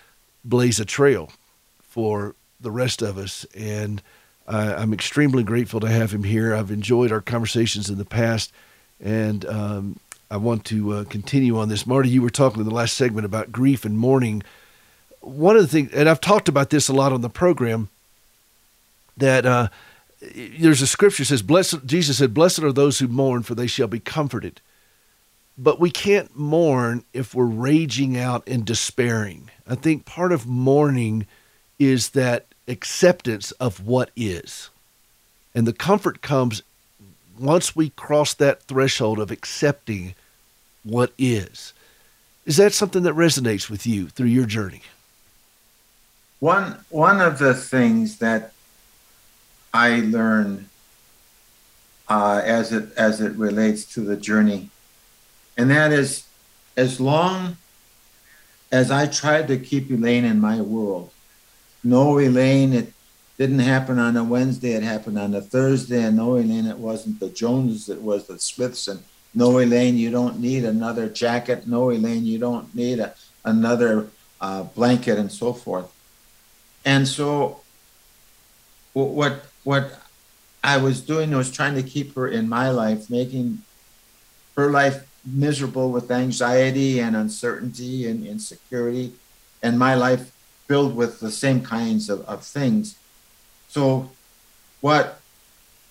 [0.45, 1.33] blaze a trail
[1.81, 3.45] for the rest of us.
[3.57, 4.03] And
[4.47, 6.55] I'm extremely grateful to have him here.
[6.55, 8.53] I've enjoyed our conversations in the past,
[9.03, 11.87] and um, I want to uh, continue on this.
[11.87, 14.43] Marty, you were talking in the last segment about grief and mourning.
[15.21, 17.89] One of the things, and I've talked about this a lot on the program,
[19.17, 19.69] that uh,
[20.35, 23.89] there's a scripture says, "Blessed." Jesus said, "Blessed are those who mourn, for they shall
[23.89, 24.61] be comforted."
[25.59, 29.51] But we can't mourn if we're raging out and despairing.
[29.67, 31.27] I think part of mourning
[31.79, 34.71] is that acceptance of what is.
[35.55, 36.63] And the comfort comes
[37.41, 40.15] once we cross that threshold of accepting
[40.85, 41.73] what is.
[42.45, 44.83] Is that something that resonates with you through your journey?
[46.39, 48.53] One one of the things that
[49.73, 50.69] I learned
[52.09, 54.71] uh, as it as it relates to the journey,
[55.57, 56.25] and that is,
[56.77, 57.57] as long
[58.73, 61.11] as I tried to keep Elaine in my world,
[61.85, 62.93] no Elaine, it
[63.41, 67.19] didn't happen on a Wednesday, it happened on a Thursday, and no Elaine, it wasn't
[67.21, 71.89] the Joneses, it was the Smiths, and no Elaine, you don't need another jacket, no
[71.89, 73.15] Elaine, you don't need a,
[73.47, 74.09] another
[74.43, 75.91] uh, blanket, and so forth.
[76.85, 77.61] And so,
[78.93, 79.99] what what
[80.63, 83.63] I was doing was trying to keep her in my life, making
[84.55, 89.15] her life miserable with anxiety and uncertainty and insecurity,
[89.63, 90.31] and my life
[90.69, 93.00] filled with the same kinds of, of things.
[93.71, 94.11] So,
[94.81, 95.21] what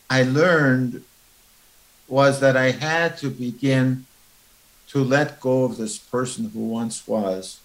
[0.09, 1.03] I learned
[2.07, 4.05] was that I had to begin
[4.89, 7.61] to let go of this person who once was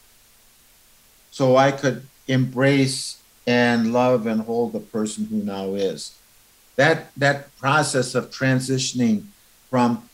[1.35, 6.16] so I could embrace and love and hold the person who now is.
[6.77, 9.24] That that process of transitioning
[9.68, 10.09] from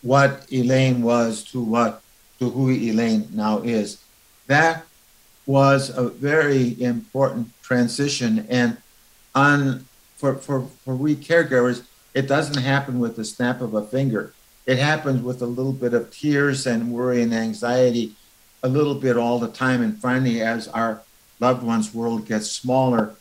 [0.00, 2.00] what Elaine was to what
[2.38, 4.00] to who Elaine now is.
[4.46, 4.86] That
[5.48, 8.76] was a very important transition and
[10.18, 14.34] for, for, for we caregivers, it doesn't happen with the snap of a finger.
[14.66, 18.14] It happens with a little bit of tears and worry and anxiety,
[18.62, 19.80] a little bit all the time.
[19.80, 21.00] And finally, as our
[21.40, 23.14] loved one's world gets smaller,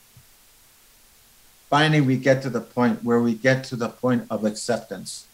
[1.69, 5.27] finally we get to the point where we get to the point of acceptance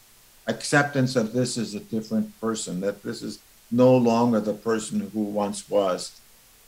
[0.46, 3.40] acceptance of this is a different person that this is
[3.72, 6.20] no longer the person who once was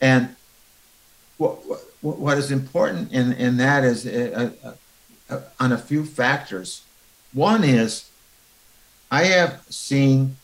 [0.02, 0.36] and
[1.38, 1.54] what,
[2.02, 4.74] what, what is important in, in that is uh, uh,
[5.30, 6.84] uh, on a few factors
[7.34, 8.10] one is
[9.12, 10.36] i have seen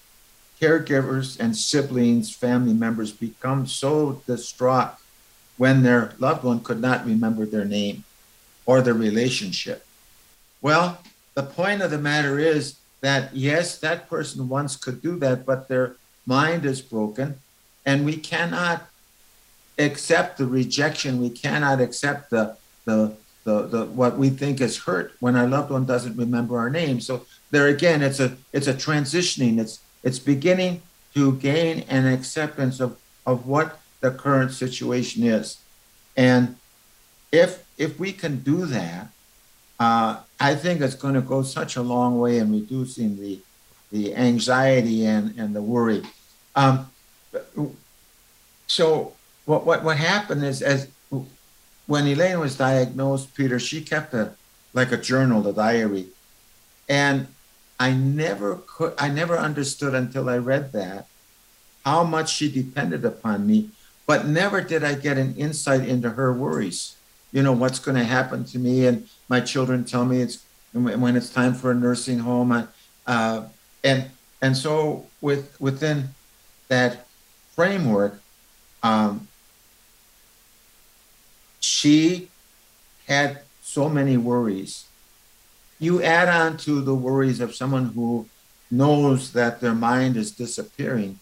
[0.59, 4.91] caregivers and siblings family members become so distraught
[5.57, 8.03] when their loved one could not remember their name
[8.65, 9.85] or their relationship.
[10.61, 11.01] Well,
[11.35, 15.67] the point of the matter is that yes, that person once could do that, but
[15.67, 17.39] their mind is broken,
[17.85, 18.87] and we cannot
[19.77, 21.21] accept the rejection.
[21.21, 25.71] We cannot accept the the the, the what we think is hurt when our loved
[25.71, 27.01] one doesn't remember our name.
[27.01, 29.59] So there again, it's a it's a transitioning.
[29.59, 30.81] It's it's beginning
[31.13, 35.57] to gain an acceptance of of what the current situation is,
[36.15, 36.55] and
[37.31, 39.07] if if we can do that,
[39.79, 43.39] uh, I think it's going to go such a long way in reducing the
[43.91, 46.01] the anxiety and, and the worry.
[46.55, 46.89] Um,
[48.67, 49.13] so
[49.45, 50.87] what, what what happened is as
[51.87, 54.31] when Elaine was diagnosed, Peter, she kept a
[54.73, 56.07] like a journal, a diary,
[56.87, 57.27] and
[57.79, 61.07] I never could I never understood until I read that
[61.85, 63.69] how much she depended upon me,
[64.05, 66.95] but never did I get an insight into her worries.
[67.31, 68.85] You know what's going to happen to me?
[68.85, 72.67] And my children tell me it's when it's time for a nursing home I,
[73.07, 73.45] uh,
[73.83, 74.09] and
[74.41, 76.09] and so with within
[76.67, 77.07] that
[77.55, 78.21] framework
[78.83, 79.27] um,
[81.61, 82.27] she
[83.07, 84.85] had so many worries
[85.79, 88.27] you add on to the worries of someone who
[88.69, 91.17] knows that their mind is disappearing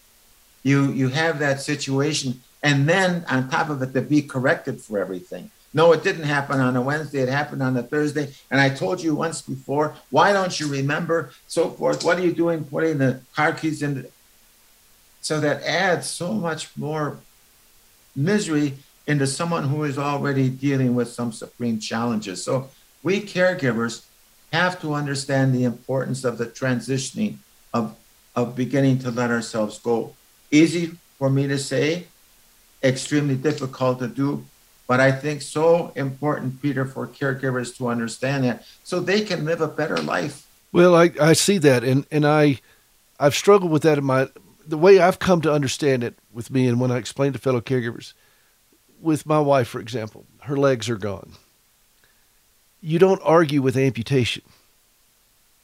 [0.64, 4.98] you you have that situation and then on top of it to be corrected for
[4.98, 7.20] everything no, it didn't happen on a Wednesday.
[7.20, 8.32] It happened on a Thursday.
[8.50, 11.30] And I told you once before, why don't you remember?
[11.46, 12.02] So forth.
[12.02, 14.06] What are you doing putting the car keys in?
[15.20, 17.18] So that adds so much more
[18.16, 18.74] misery
[19.10, 22.44] into someone who is already dealing with some supreme challenges.
[22.44, 22.70] So
[23.02, 24.04] we caregivers
[24.52, 27.36] have to understand the importance of the transitioning
[27.74, 27.96] of,
[28.34, 30.14] of beginning to let ourselves go.
[30.50, 32.06] Easy for me to say,
[32.82, 34.44] extremely difficult to do
[34.90, 39.60] but I think so important, Peter, for caregivers to understand that so they can live
[39.60, 40.48] a better life.
[40.72, 42.58] Well, I, I see that, and, and I
[43.20, 44.30] I've struggled with that in my
[44.66, 47.60] the way I've come to understand it with me, and when I explain to fellow
[47.60, 48.14] caregivers,
[49.00, 51.32] with my wife, for example, her legs are gone.
[52.80, 54.42] You don't argue with amputation.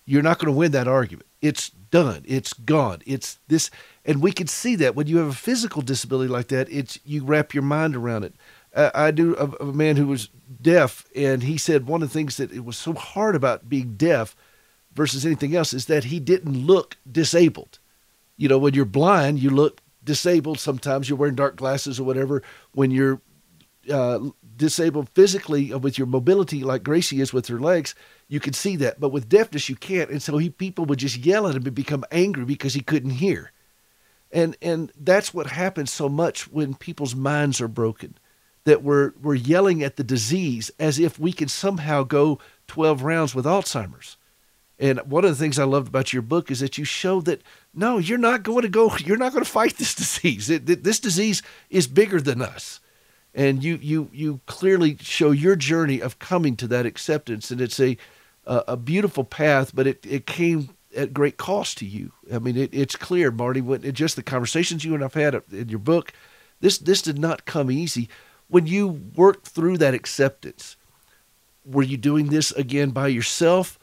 [0.05, 1.27] You're not going to win that argument.
[1.41, 2.23] It's done.
[2.27, 3.03] It's gone.
[3.07, 3.71] It's this,
[4.05, 6.71] and we can see that when you have a physical disability like that.
[6.71, 8.35] It's you wrap your mind around it
[8.77, 10.29] uh, I knew of, a man who was
[10.61, 13.97] deaf, and he said one of the things that it was so hard about being
[13.97, 14.37] deaf
[14.95, 17.79] versus anything else is that he didn't look disabled.
[18.37, 20.59] You know, when you're blind, you look disabled.
[20.61, 22.43] Sometimes you're wearing dark glasses or whatever.
[22.73, 23.21] When you're
[23.91, 24.21] uh,
[24.57, 27.95] disabled physically with your mobility, like Gracie is with her legs,
[28.29, 29.01] you can see that.
[29.01, 30.11] But with deafness, you can't.
[30.11, 33.11] And so he people would just yell at him and become angry because he couldn't
[33.11, 33.53] hear.
[34.33, 38.19] And and that's what happens so much when people's minds are broken
[38.67, 43.35] that we're, we're yelling at the disease as if we can somehow go 12 rounds
[43.35, 44.17] with Alzheimer's.
[44.79, 47.43] And one of the things I loved about your book is that you show that
[47.73, 50.51] no, you're not going to go, you're not going to fight this disease.
[50.51, 52.81] It, this disease is bigger than us.
[53.37, 57.53] And you, you, you clearly show your journey of coming to that acceptance.
[57.53, 57.97] And it's a,
[58.47, 62.13] a, beautiful path, but it, it came at great cost to you.
[62.33, 65.69] I mean, it, it's clear, Marty, when, just the conversations you and I've had in
[65.69, 66.13] your book,
[66.61, 68.09] this, this did not come easy
[68.49, 70.77] when you worked through that acceptance,
[71.65, 73.79] were you doing this again by yourself?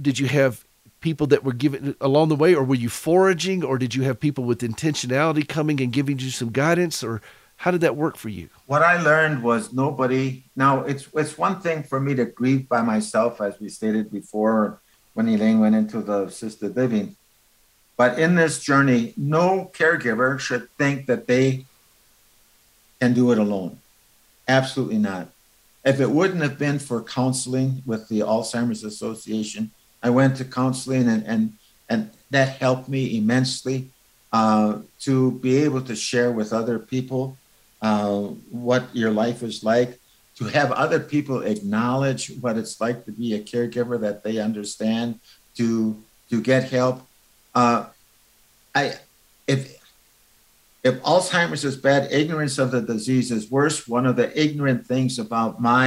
[0.00, 0.64] Did you have
[1.00, 4.18] people that were giving along the way, or were you foraging, or did you have
[4.18, 7.20] people with intentionality coming and giving you some guidance, or
[7.56, 8.48] how did that work for you?
[8.66, 10.44] What I learned was nobody.
[10.54, 14.80] Now it's it's one thing for me to grieve by myself, as we stated before,
[15.14, 17.16] when Elaine went into the assisted living.
[17.96, 21.64] But in this journey, no caregiver should think that they
[23.00, 23.80] can do it alone.
[24.46, 25.28] Absolutely not.
[25.82, 29.70] If it wouldn't have been for counseling with the Alzheimer's Association,
[30.02, 31.52] I went to counseling and and
[31.88, 33.90] and that helped me immensely
[34.32, 37.38] uh, to be able to share with other people
[37.86, 39.90] uh, what your life is like,
[40.38, 45.08] to have other people acknowledge what it's like to be a caregiver, that they understand,
[45.58, 45.68] to
[46.30, 46.96] to get help.
[47.54, 47.86] Uh,
[48.74, 48.94] I
[49.46, 49.60] if
[50.82, 53.78] if Alzheimer's is bad, ignorance of the disease is worse.
[53.96, 55.86] One of the ignorant things about my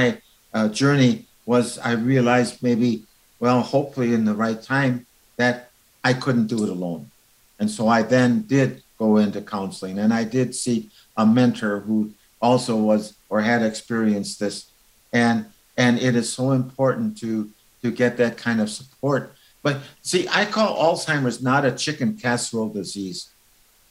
[0.56, 3.04] uh, journey was I realized maybe,
[3.40, 5.70] well, hopefully in the right time, that
[6.02, 7.10] I couldn't do it alone.
[7.58, 12.12] And so I then did go into counseling and I did seek a mentor who
[12.40, 14.70] also was or had experienced this.
[15.12, 15.46] And
[15.76, 17.50] and it is so important to
[17.82, 19.34] to get that kind of support.
[19.62, 23.30] But see, I call Alzheimer's not a chicken casserole disease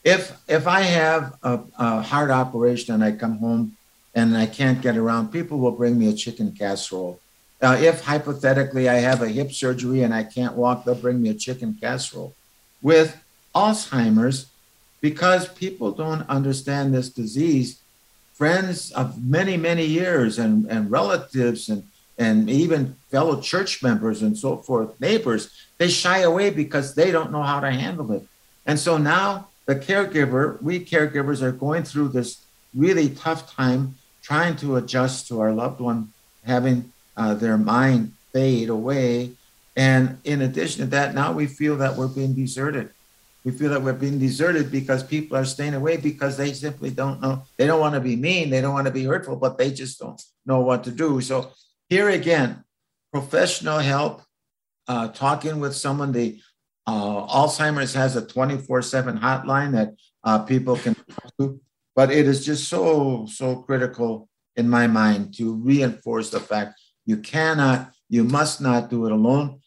[0.04, 3.76] if if I have a, a, heart operation and I come home
[4.14, 7.20] and I can't get around, people will bring me a chicken casserole.
[7.62, 11.28] Uh, if hypothetically I have a hip surgery and I can't walk, they'll bring me
[11.28, 12.34] a chicken casserole.
[12.80, 13.22] With
[13.54, 14.46] Alzheimer's,
[15.00, 17.80] because people don't understand this disease,
[18.34, 21.84] friends of many many years and, and relatives and
[22.18, 27.32] and even fellow church members and so forth, neighbors, they shy away because they don't
[27.32, 28.22] know how to handle it.
[28.66, 32.44] And so now the caregiver, we caregivers are going through this
[32.74, 36.12] really tough time trying to adjust to our loved one
[36.44, 39.32] having uh, their mind fade away.
[39.74, 42.90] And in addition to that, now we feel that we're being deserted.
[43.44, 47.20] We feel that we're being deserted because people are staying away because they simply don't
[47.20, 47.44] know.
[47.56, 49.98] They don't want to be mean, they don't want to be hurtful, but they just
[49.98, 51.20] don't know what to do.
[51.20, 51.52] So,
[51.88, 52.64] here again,
[53.12, 54.22] professional help,
[54.86, 56.40] uh, talking with someone, the
[56.86, 61.60] uh, Alzheimer's has a 24 7 hotline that uh, people can talk to,
[61.94, 67.16] but it is just so, so critical in my mind to reinforce the fact you
[67.16, 69.60] cannot, you must not do it alone.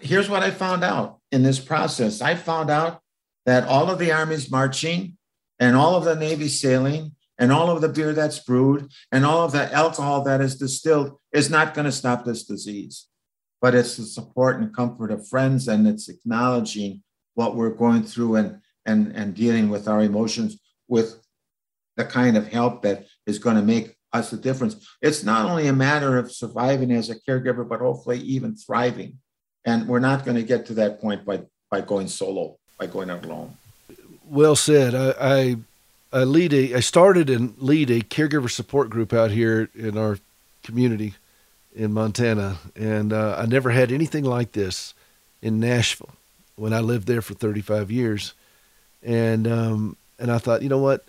[0.00, 3.00] Here's what I found out in this process I found out
[3.46, 5.16] that all of the armies marching
[5.58, 9.44] and all of the Navy sailing and all of the beer that's brewed and all
[9.44, 13.08] of the alcohol that is distilled is not going to stop this disease.
[13.62, 17.02] But it's the support and comfort of friends and it's acknowledging
[17.34, 21.20] what we're going through and and and dealing with our emotions with
[21.96, 24.86] the kind of help that is going to make us a difference.
[25.00, 29.18] It's not only a matter of surviving as a caregiver but hopefully even thriving.
[29.64, 33.10] And we're not going to get to that point by by going solo by going
[33.10, 33.56] out alone
[34.28, 35.56] well said i i,
[36.12, 40.18] I lead a i started and lead a caregiver support group out here in our
[40.64, 41.14] community
[41.74, 44.94] in Montana, and uh, I never had anything like this
[45.40, 46.10] in Nashville
[46.56, 48.34] when I lived there for 35 years,
[49.02, 51.04] and um, and I thought, you know what,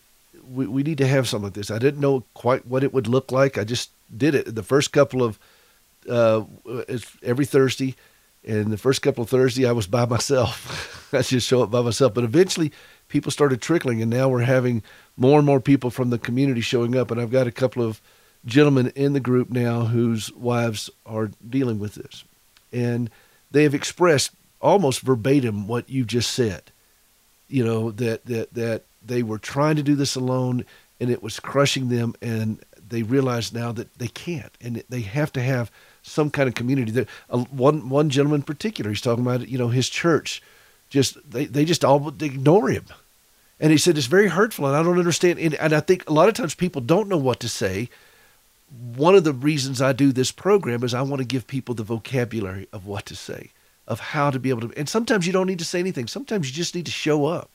[0.53, 1.72] we we need to have something like this.
[1.72, 3.57] I didn't know quite what it would look like.
[3.57, 4.53] I just did it.
[4.55, 5.39] The first couple of
[6.09, 6.43] uh,
[7.24, 7.95] every Thursday,
[8.46, 11.10] and the first couple of Thursday I was by myself.
[11.14, 12.72] I just show up by myself, but eventually
[13.08, 14.84] people started trickling, and now we're having
[15.18, 18.02] more and more people from the community showing up, and I've got a couple of
[18.46, 22.24] gentlemen in the group now whose wives are dealing with this.
[22.72, 23.10] And
[23.52, 24.32] they have expressed
[24.62, 26.72] almost verbatim what you just said.
[27.48, 30.66] You know, that, that, that they were trying to do this alone
[31.00, 35.34] and it was crushing them and they realize now that they can't and they have
[35.34, 35.72] to have
[36.04, 36.91] some kind of community.
[36.91, 40.41] That uh, one one gentleman in particular, he's talking about you know his church,
[40.89, 42.86] just they, they just all they ignore him,
[43.60, 45.39] and he said it's very hurtful, and I don't understand.
[45.39, 47.89] And, and I think a lot of times people don't know what to say,
[48.95, 51.84] one of the reasons I do this program is I want to give people the
[51.84, 53.52] vocabulary of what to say,
[53.88, 54.78] of how to be able to.
[54.78, 56.08] And sometimes you don't need to say anything.
[56.08, 57.49] Sometimes you just need to show up.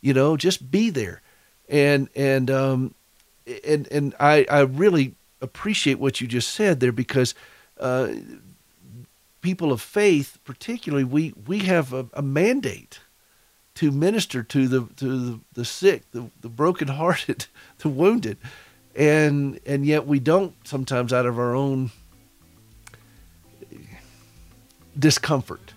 [0.00, 1.22] You know, just be there,
[1.68, 2.94] and and um,
[3.66, 7.34] and and I I really appreciate what you just said there because.
[7.78, 8.08] Uh,
[9.40, 13.00] people of faith, particularly, we we have a, a mandate
[13.74, 17.46] to minister to the to the, the sick, the, the brokenhearted,
[17.78, 18.38] the wounded.
[18.96, 21.90] And and yet we don't sometimes out of our own
[24.98, 25.72] discomfort.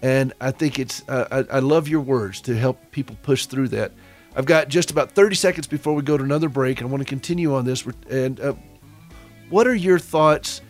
[0.00, 3.68] And i think it's uh, I, I love your words to help people push through
[3.68, 3.92] that.
[4.36, 7.08] I've got just about 30 seconds before we go to another break i want to
[7.08, 7.86] continue on this.
[8.10, 8.54] And uh,
[9.50, 10.60] what are your thoughts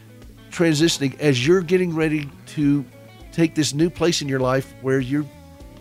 [0.51, 2.85] transitioning as you're getting ready to
[3.33, 5.25] take this new place in your life where you're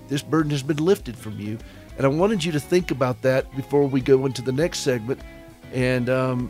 [0.07, 1.57] this burden has been lifted from you
[1.97, 5.19] and i wanted you to think about that before we go into the next segment
[5.73, 6.49] and um,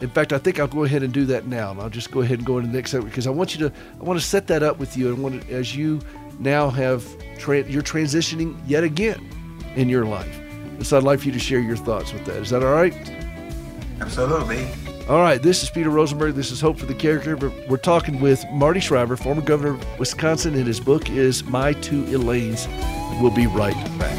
[0.00, 1.76] in fact, I think I'll go ahead and do that now.
[1.80, 3.74] I'll just go ahead and go into the next segment because I want you to
[4.00, 6.00] I want to set that up with you and want to, as you
[6.38, 7.04] now have
[7.36, 9.28] tra- you're transitioning yet again
[9.74, 10.38] in your life.
[10.38, 12.36] And so I'd like for you to share your thoughts with that.
[12.36, 12.94] Is that all right?
[14.00, 14.68] Absolutely.
[15.08, 16.34] All right, this is Peter Rosenberger.
[16.34, 17.50] This is Hope for the Caregiver.
[17.66, 22.04] We're talking with Marty Schreiber, former governor of Wisconsin, and his book is My Two
[22.08, 22.68] Elaines.
[23.18, 24.12] We'll be right back.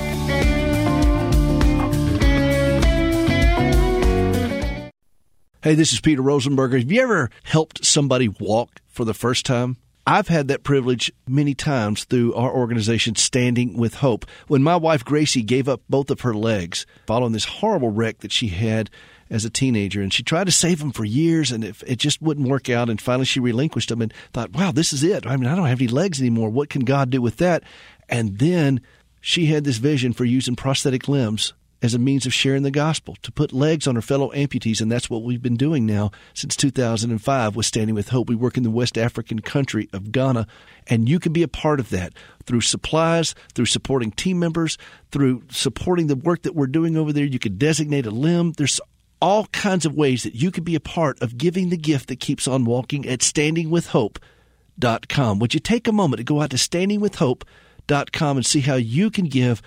[5.61, 6.79] Hey, this is Peter Rosenberger.
[6.79, 9.77] Have you ever helped somebody walk for the first time?
[10.07, 14.25] I've had that privilege many times through our organization, Standing with Hope.
[14.47, 18.31] When my wife Gracie gave up both of her legs following this horrible wreck that
[18.31, 18.89] she had
[19.29, 22.21] as a teenager, and she tried to save them for years, and it, it just
[22.21, 22.89] wouldn't work out.
[22.89, 25.25] And finally, she relinquished them and thought, "Wow, this is it.
[25.25, 26.49] I mean, I don't have any legs anymore.
[26.49, 27.63] What can God do with that?"
[28.07, 28.81] And then
[29.21, 33.15] she had this vision for using prosthetic limbs as a means of sharing the gospel,
[33.21, 36.55] to put legs on her fellow amputees, and that's what we've been doing now since
[36.55, 38.27] 2005 with Standing with Hope.
[38.27, 40.45] We work in the West African country of Ghana,
[40.87, 42.13] and you can be a part of that
[42.45, 44.77] through supplies, through supporting team members,
[45.11, 47.25] through supporting the work that we're doing over there.
[47.25, 48.53] You could designate a limb.
[48.53, 48.81] There's
[49.21, 52.19] all kinds of ways that you can be a part of giving the gift that
[52.19, 55.39] keeps on walking at standingwithhope.com.
[55.39, 59.25] Would you take a moment to go out to standingwithhope.com and see how you can
[59.25, 59.61] give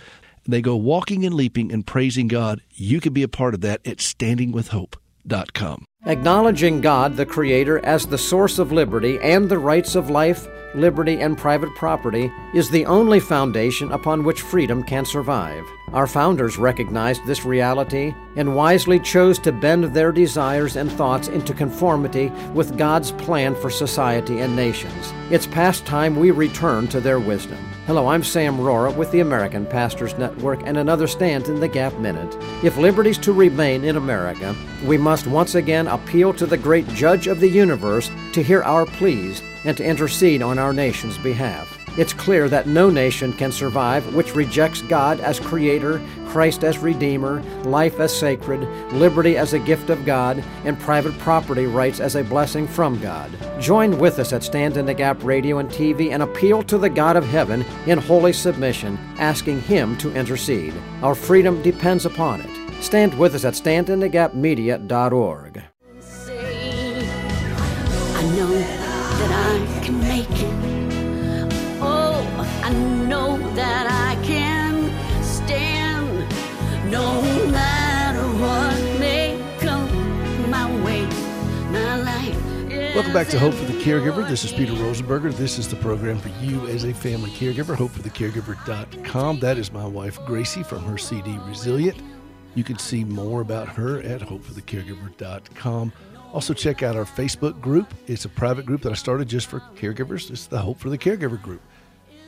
[0.47, 2.63] they go walking and leaping and praising God.
[2.73, 5.85] You can be a part of that at standingwithhope.com.
[6.05, 11.21] Acknowledging God, the Creator, as the source of liberty and the rights of life, liberty,
[11.21, 15.65] and private property is the only foundation upon which freedom can survive.
[15.93, 21.55] Our founders recognized this reality and wisely chose to bend their desires and thoughts into
[21.55, 25.13] conformity with God's plan for society and nations.
[25.31, 27.59] It's past time we return to their wisdom.
[27.87, 31.93] Hello, I'm Sam Rohrer with the American Pastors Network and another Stand in the Gap
[31.99, 32.35] Minute.
[32.65, 37.26] If liberty's to remain in America, we must once again appeal to the great judge
[37.26, 41.78] of the universe to hear our pleas and to intercede on our nation's behalf.
[41.99, 47.43] It's clear that no nation can survive which rejects God as Creator, Christ as Redeemer,
[47.64, 48.62] life as sacred,
[48.95, 53.30] liberty as a gift of God, and private property rights as a blessing from God.
[53.61, 56.88] Join with us at Stand in the Gap Radio and TV and appeal to the
[56.88, 60.72] God of heaven in holy submission, asking Him to intercede.
[61.03, 62.82] Our freedom depends upon it.
[62.82, 65.62] Stand with us at standinthegapmedia.org.
[68.23, 71.53] I know that I can make it.
[71.83, 72.25] Oh,
[72.62, 74.93] I know that I can
[75.25, 76.31] stand
[76.89, 77.20] no
[77.51, 79.91] matter what may come
[80.49, 81.05] my way.
[81.73, 82.95] My life.
[82.95, 84.29] Welcome back to Hope for the Caregiver.
[84.29, 85.35] This is Peter Rosenberger.
[85.35, 89.41] This is the program for you as a family caregiver, hopeforthecaregiver.com.
[89.41, 92.01] That is my wife, Gracie, from her CD Resilient.
[92.55, 95.93] You can see more about her at hopeforthecaregiver.com.
[96.33, 97.93] Also, check out our Facebook group.
[98.07, 100.30] It's a private group that I started just for caregivers.
[100.30, 101.61] It's the Hope for the Caregiver group.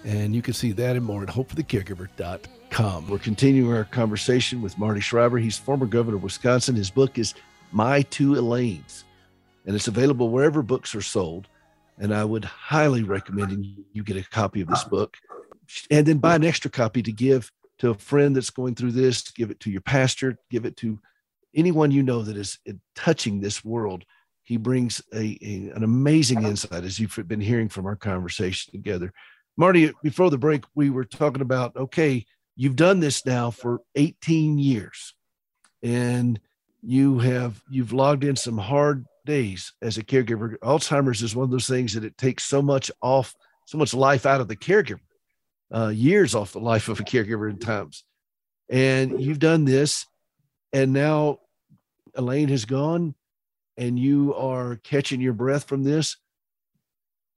[0.05, 3.09] And you can see that and more at hopeforthecaregiver.com.
[3.09, 5.39] We're continuing our conversation with Marty Schreiber.
[5.39, 6.77] He's former governor of Wisconsin.
[6.77, 7.33] His book is
[7.73, 9.05] My Two Elaines,
[9.65, 11.49] and it's available wherever books are sold.
[11.97, 15.17] And I would highly recommend you get a copy of this book
[15.91, 19.31] and then buy an extra copy to give to a friend that's going through this,
[19.31, 20.99] give it to your pastor, give it to
[21.55, 22.59] anyone you know that is
[22.95, 24.05] touching this world.
[24.43, 29.13] He brings a, a, an amazing insight, as you've been hearing from our conversation together.
[29.57, 32.27] Marty, before the break, we were talking about okay,
[32.57, 35.15] you've done this now for 18 years,
[35.83, 36.41] and
[36.83, 40.59] you have you've logged in some hard days as a caregiver.
[40.59, 43.35] Alzheimer's is one of those things that it takes so much off,
[43.67, 45.01] so much life out of the caregiver,
[45.73, 48.05] uh, years off the life of a caregiver in times.
[48.69, 50.07] And you've done this,
[50.73, 51.39] and now
[52.17, 53.15] Elaine has gone
[53.77, 56.17] and you are catching your breath from this,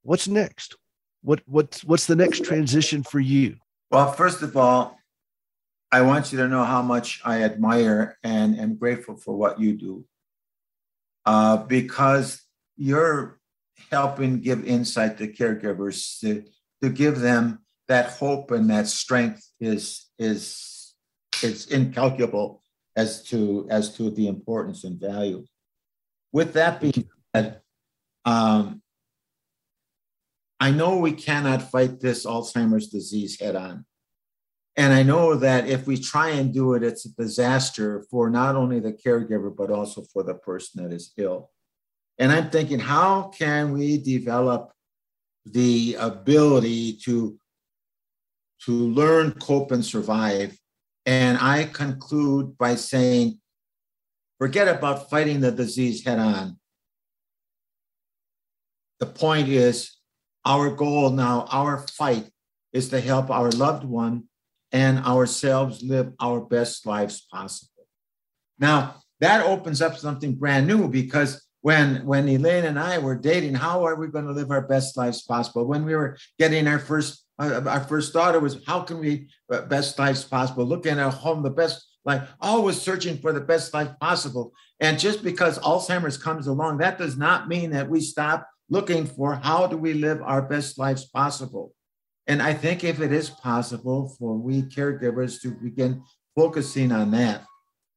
[0.04, 0.76] what's next?
[1.22, 3.58] What what's what's the next transition for you?
[3.90, 4.98] Well, first of all,
[5.92, 9.74] I want you to know how much I admire and am grateful for what you
[9.74, 10.06] do.
[11.26, 12.42] Uh, because
[12.78, 13.40] you're
[13.92, 16.44] helping give insight to caregivers to,
[16.82, 20.94] to give them that hope and that strength is is
[21.42, 22.62] it's incalculable
[22.98, 25.46] as to as to the importance and value.
[26.34, 27.62] With that being said,
[28.26, 28.82] um,
[30.60, 33.86] I know we cannot fight this Alzheimer's disease head on.
[34.76, 38.56] And I know that if we try and do it, it's a disaster for not
[38.56, 41.52] only the caregiver, but also for the person that is ill.
[42.20, 44.72] And I'm thinking, how can we develop
[45.46, 47.40] the ability to,
[48.66, 50.58] to learn, cope, and survive
[51.08, 53.40] and I conclude by saying,
[54.40, 56.60] forget about fighting the disease head on.
[59.00, 59.96] The point is,
[60.44, 62.30] our goal now, our fight
[62.74, 64.26] is to help our loved one
[64.74, 67.88] and ourselves live our best lives possible.
[68.60, 73.56] Now, that opens up something brand new because when when Elaine and I were dating,
[73.56, 75.66] how are we going to live our best lives possible?
[75.66, 79.98] When we were getting our first our first thought was how can we uh, best
[80.00, 80.66] lives possible?
[80.66, 84.54] Looking at home, the best life always searching for the best life possible.
[84.80, 89.36] And just because Alzheimer's comes along, that does not mean that we stop looking for
[89.36, 91.74] how do we live our best lives possible.
[92.26, 96.04] And I think if it is possible for we caregivers to begin
[96.36, 97.44] focusing on that,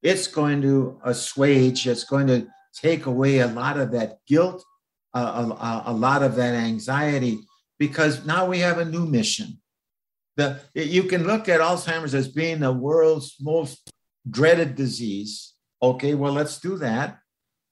[0.03, 4.65] it's going to assuage, it's going to take away a lot of that guilt,
[5.15, 5.51] uh,
[5.87, 7.41] a, a lot of that anxiety,
[7.81, 9.59] because now we have a new mission.
[10.37, 13.91] The, you can look at Alzheimer's as being the world's most
[14.29, 15.55] dreaded disease.
[15.83, 17.19] Okay, well, let's do that.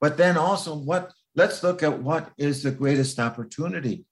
[0.01, 1.13] But then also, what?
[1.37, 4.07] Let's look at what is the greatest opportunity.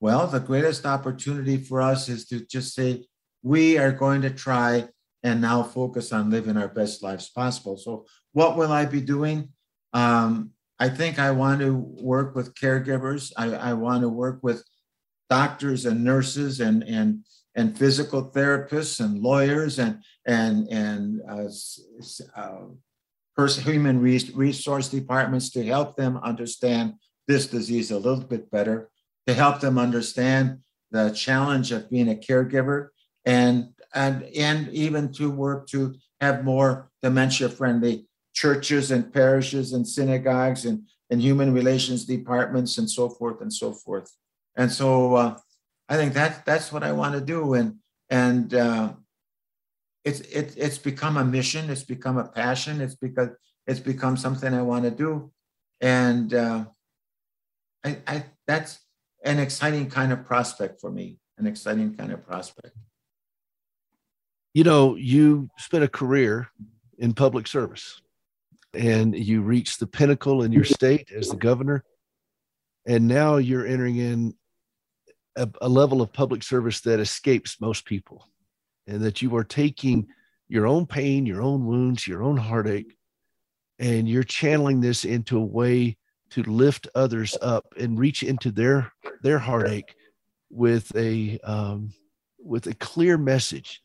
[0.00, 3.04] Well, the greatest opportunity for us is to just say,
[3.42, 4.88] we are going to try
[5.22, 7.76] and now focus on living our best lives possible.
[7.76, 9.48] So, what will I be doing?
[9.92, 13.32] Um, I think I want to work with caregivers.
[13.36, 14.64] I, I want to work with
[15.30, 17.24] doctors and nurses and and
[17.56, 21.48] and physical therapists and lawyers and and and uh,
[22.36, 22.64] uh,
[23.36, 26.94] person, human resource departments to help them understand
[27.26, 28.90] this disease a little bit better,
[29.26, 30.58] to help them understand
[30.90, 32.88] the challenge of being a caregiver,
[33.24, 39.86] and and and even to work to have more dementia friendly churches and parishes and
[39.86, 44.12] synagogues and, and human relations departments and so forth and so forth.
[44.56, 45.36] And so uh,
[45.88, 47.54] I think that that's what I want to do.
[47.54, 47.76] And
[48.10, 48.92] and uh,
[50.04, 51.70] it's it, it's become a mission.
[51.70, 52.80] It's become a passion.
[52.80, 53.30] It's because
[53.66, 55.32] it's become something I want to do.
[55.80, 56.66] And uh,
[57.84, 58.78] I, I that's
[59.24, 61.18] an exciting kind of prospect for me.
[61.38, 62.76] An exciting kind of prospect.
[64.52, 66.48] You know, you spent a career
[66.98, 68.00] in public service
[68.72, 71.82] and you reached the pinnacle in your state as the governor
[72.86, 74.34] and now you're entering in
[75.36, 78.28] a, a, level of public service that escapes most people
[78.86, 80.06] and that you are taking
[80.48, 82.96] your own pain your own wounds your own heartache
[83.78, 85.96] and you're channeling this into a way
[86.30, 89.94] to lift others up and reach into their their heartache
[90.50, 91.92] with a um,
[92.38, 93.80] with a clear message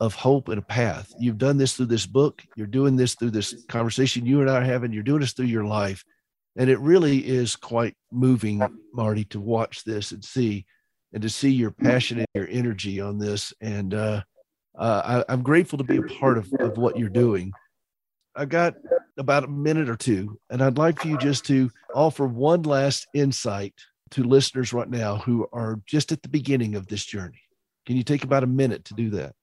[0.00, 1.12] of hope and a path.
[1.18, 2.42] You've done this through this book.
[2.56, 4.92] You're doing this through this conversation you and I are having.
[4.92, 6.04] You're doing this through your life.
[6.56, 8.60] And it really is quite moving,
[8.92, 10.66] Marty, to watch this and see
[11.12, 13.52] and to see your passion and your energy on this.
[13.60, 14.22] And uh,
[14.78, 17.52] uh, I, am grateful to be a part of, of what you're doing.
[18.34, 18.74] I've got
[19.18, 23.06] about a minute or two, and I'd like for you just to offer one last
[23.14, 23.74] insight
[24.12, 27.40] to listeners right now who are just at the beginning of this journey.
[27.86, 29.34] Can you take about a minute to do that?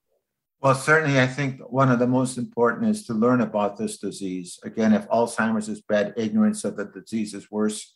[0.62, 4.60] Well, certainly, I think one of the most important is to learn about this disease.
[4.64, 7.96] Again, if Alzheimer's is bad, ignorance of the disease is worse.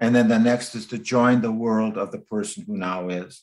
[0.00, 3.42] And then the next is to join the world of the person who now is.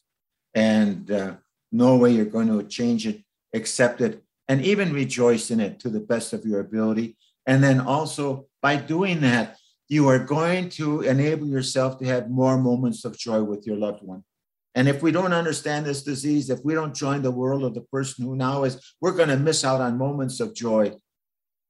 [0.53, 1.35] And uh,
[1.71, 3.23] no way you're going to change it,
[3.53, 7.17] accept it, and even rejoice in it to the best of your ability.
[7.45, 12.57] And then also, by doing that, you are going to enable yourself to have more
[12.57, 14.23] moments of joy with your loved one.
[14.73, 17.81] And if we don't understand this disease, if we don't join the world of the
[17.81, 20.93] person who now is, we're going to miss out on moments of joy.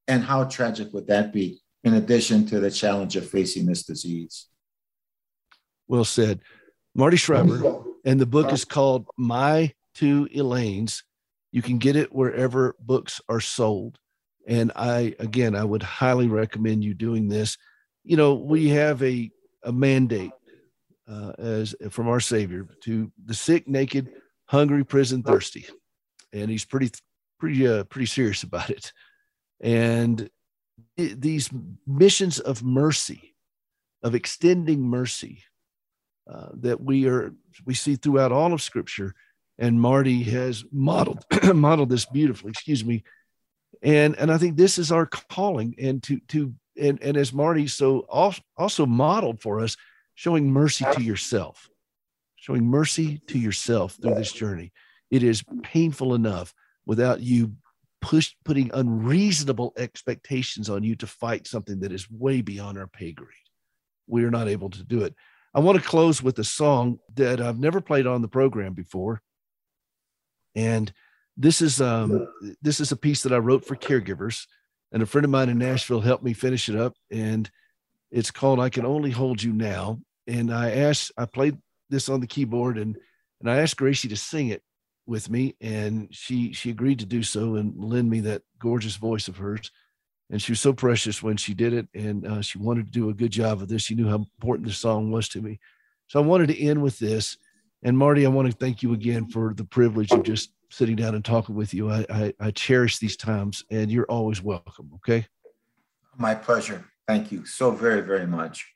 [0.07, 4.47] And how tragic would that be, in addition to the challenge of facing this disease?
[5.91, 6.39] Well said.
[6.95, 11.03] Marty Schreiber, and the book is called My Two Elaines.
[11.51, 13.99] You can get it wherever books are sold.
[14.47, 17.57] And I, again, I would highly recommend you doing this.
[18.05, 19.29] You know, we have a,
[19.63, 20.31] a mandate
[21.09, 24.13] uh, as from our Savior to the sick, naked,
[24.45, 25.65] hungry, prison, thirsty,
[26.31, 26.89] and he's pretty
[27.37, 28.93] pretty uh, pretty serious about it.
[29.59, 30.29] And
[30.95, 31.49] it, these
[31.85, 33.35] missions of mercy,
[34.01, 35.43] of extending mercy,
[36.29, 37.33] uh, that we are
[37.65, 39.13] we see throughout all of Scripture,
[39.57, 42.51] and Marty has modeled modeled this beautifully.
[42.51, 43.03] Excuse me,
[43.81, 47.67] and and I think this is our calling, and to to and and as Marty
[47.67, 48.01] so
[48.57, 49.75] also modeled for us
[50.15, 51.69] showing mercy to yourself,
[52.35, 54.71] showing mercy to yourself through this journey.
[55.09, 56.53] It is painful enough
[56.85, 57.55] without you
[58.01, 63.11] push putting unreasonable expectations on you to fight something that is way beyond our pay
[63.11, 63.29] grade.
[64.07, 65.15] We are not able to do it.
[65.53, 69.21] I want to close with a song that I've never played on the program before.
[70.55, 70.91] And
[71.37, 72.27] this is um
[72.61, 74.45] this is a piece that I wrote for caregivers
[74.91, 77.49] and a friend of mine in Nashville helped me finish it up and
[78.11, 81.57] it's called I Can Only Hold You Now and I asked, I played
[81.89, 82.97] this on the keyboard and
[83.39, 84.61] and I asked Gracie to sing it
[85.07, 89.27] with me, and she she agreed to do so and lend me that gorgeous voice
[89.27, 89.71] of hers.
[90.31, 93.09] And she was so precious when she did it, and uh, she wanted to do
[93.09, 93.83] a good job of this.
[93.83, 95.59] She knew how important this song was to me,
[96.07, 97.37] so I wanted to end with this.
[97.83, 101.15] And Marty, I want to thank you again for the privilege of just sitting down
[101.15, 101.91] and talking with you.
[101.91, 104.91] I, I, I cherish these times, and you're always welcome.
[104.95, 105.27] Okay.
[106.17, 106.85] My pleasure.
[107.07, 108.67] Thank you so very, very much.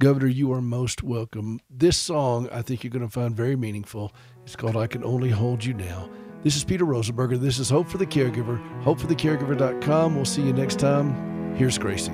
[0.00, 1.60] Governor, you are most welcome.
[1.70, 4.12] This song, I think you're going to find very meaningful.
[4.44, 6.10] It's called I Can Only Hold You Now.
[6.42, 7.38] This is Peter Rosenberger.
[7.38, 8.60] This is Hope for the Caregiver.
[8.82, 10.16] HopeForTheCaregiver.com.
[10.16, 11.54] We'll see you next time.
[11.54, 12.10] Here's Gracie.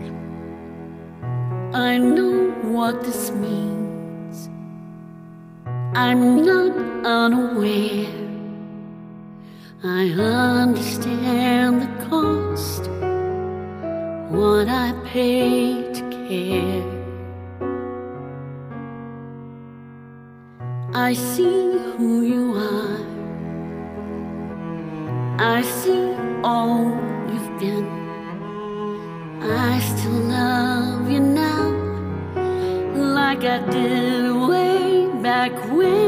[1.73, 4.51] I know what this means.
[5.95, 8.07] I'm not unaware.
[9.83, 12.91] I understand the cost,
[14.31, 16.85] what I pay to care.
[20.93, 23.18] I see who you are.
[25.41, 26.91] I see all
[27.31, 27.87] you've been.
[29.41, 31.71] I still love you now,
[32.97, 36.08] like I did way back when.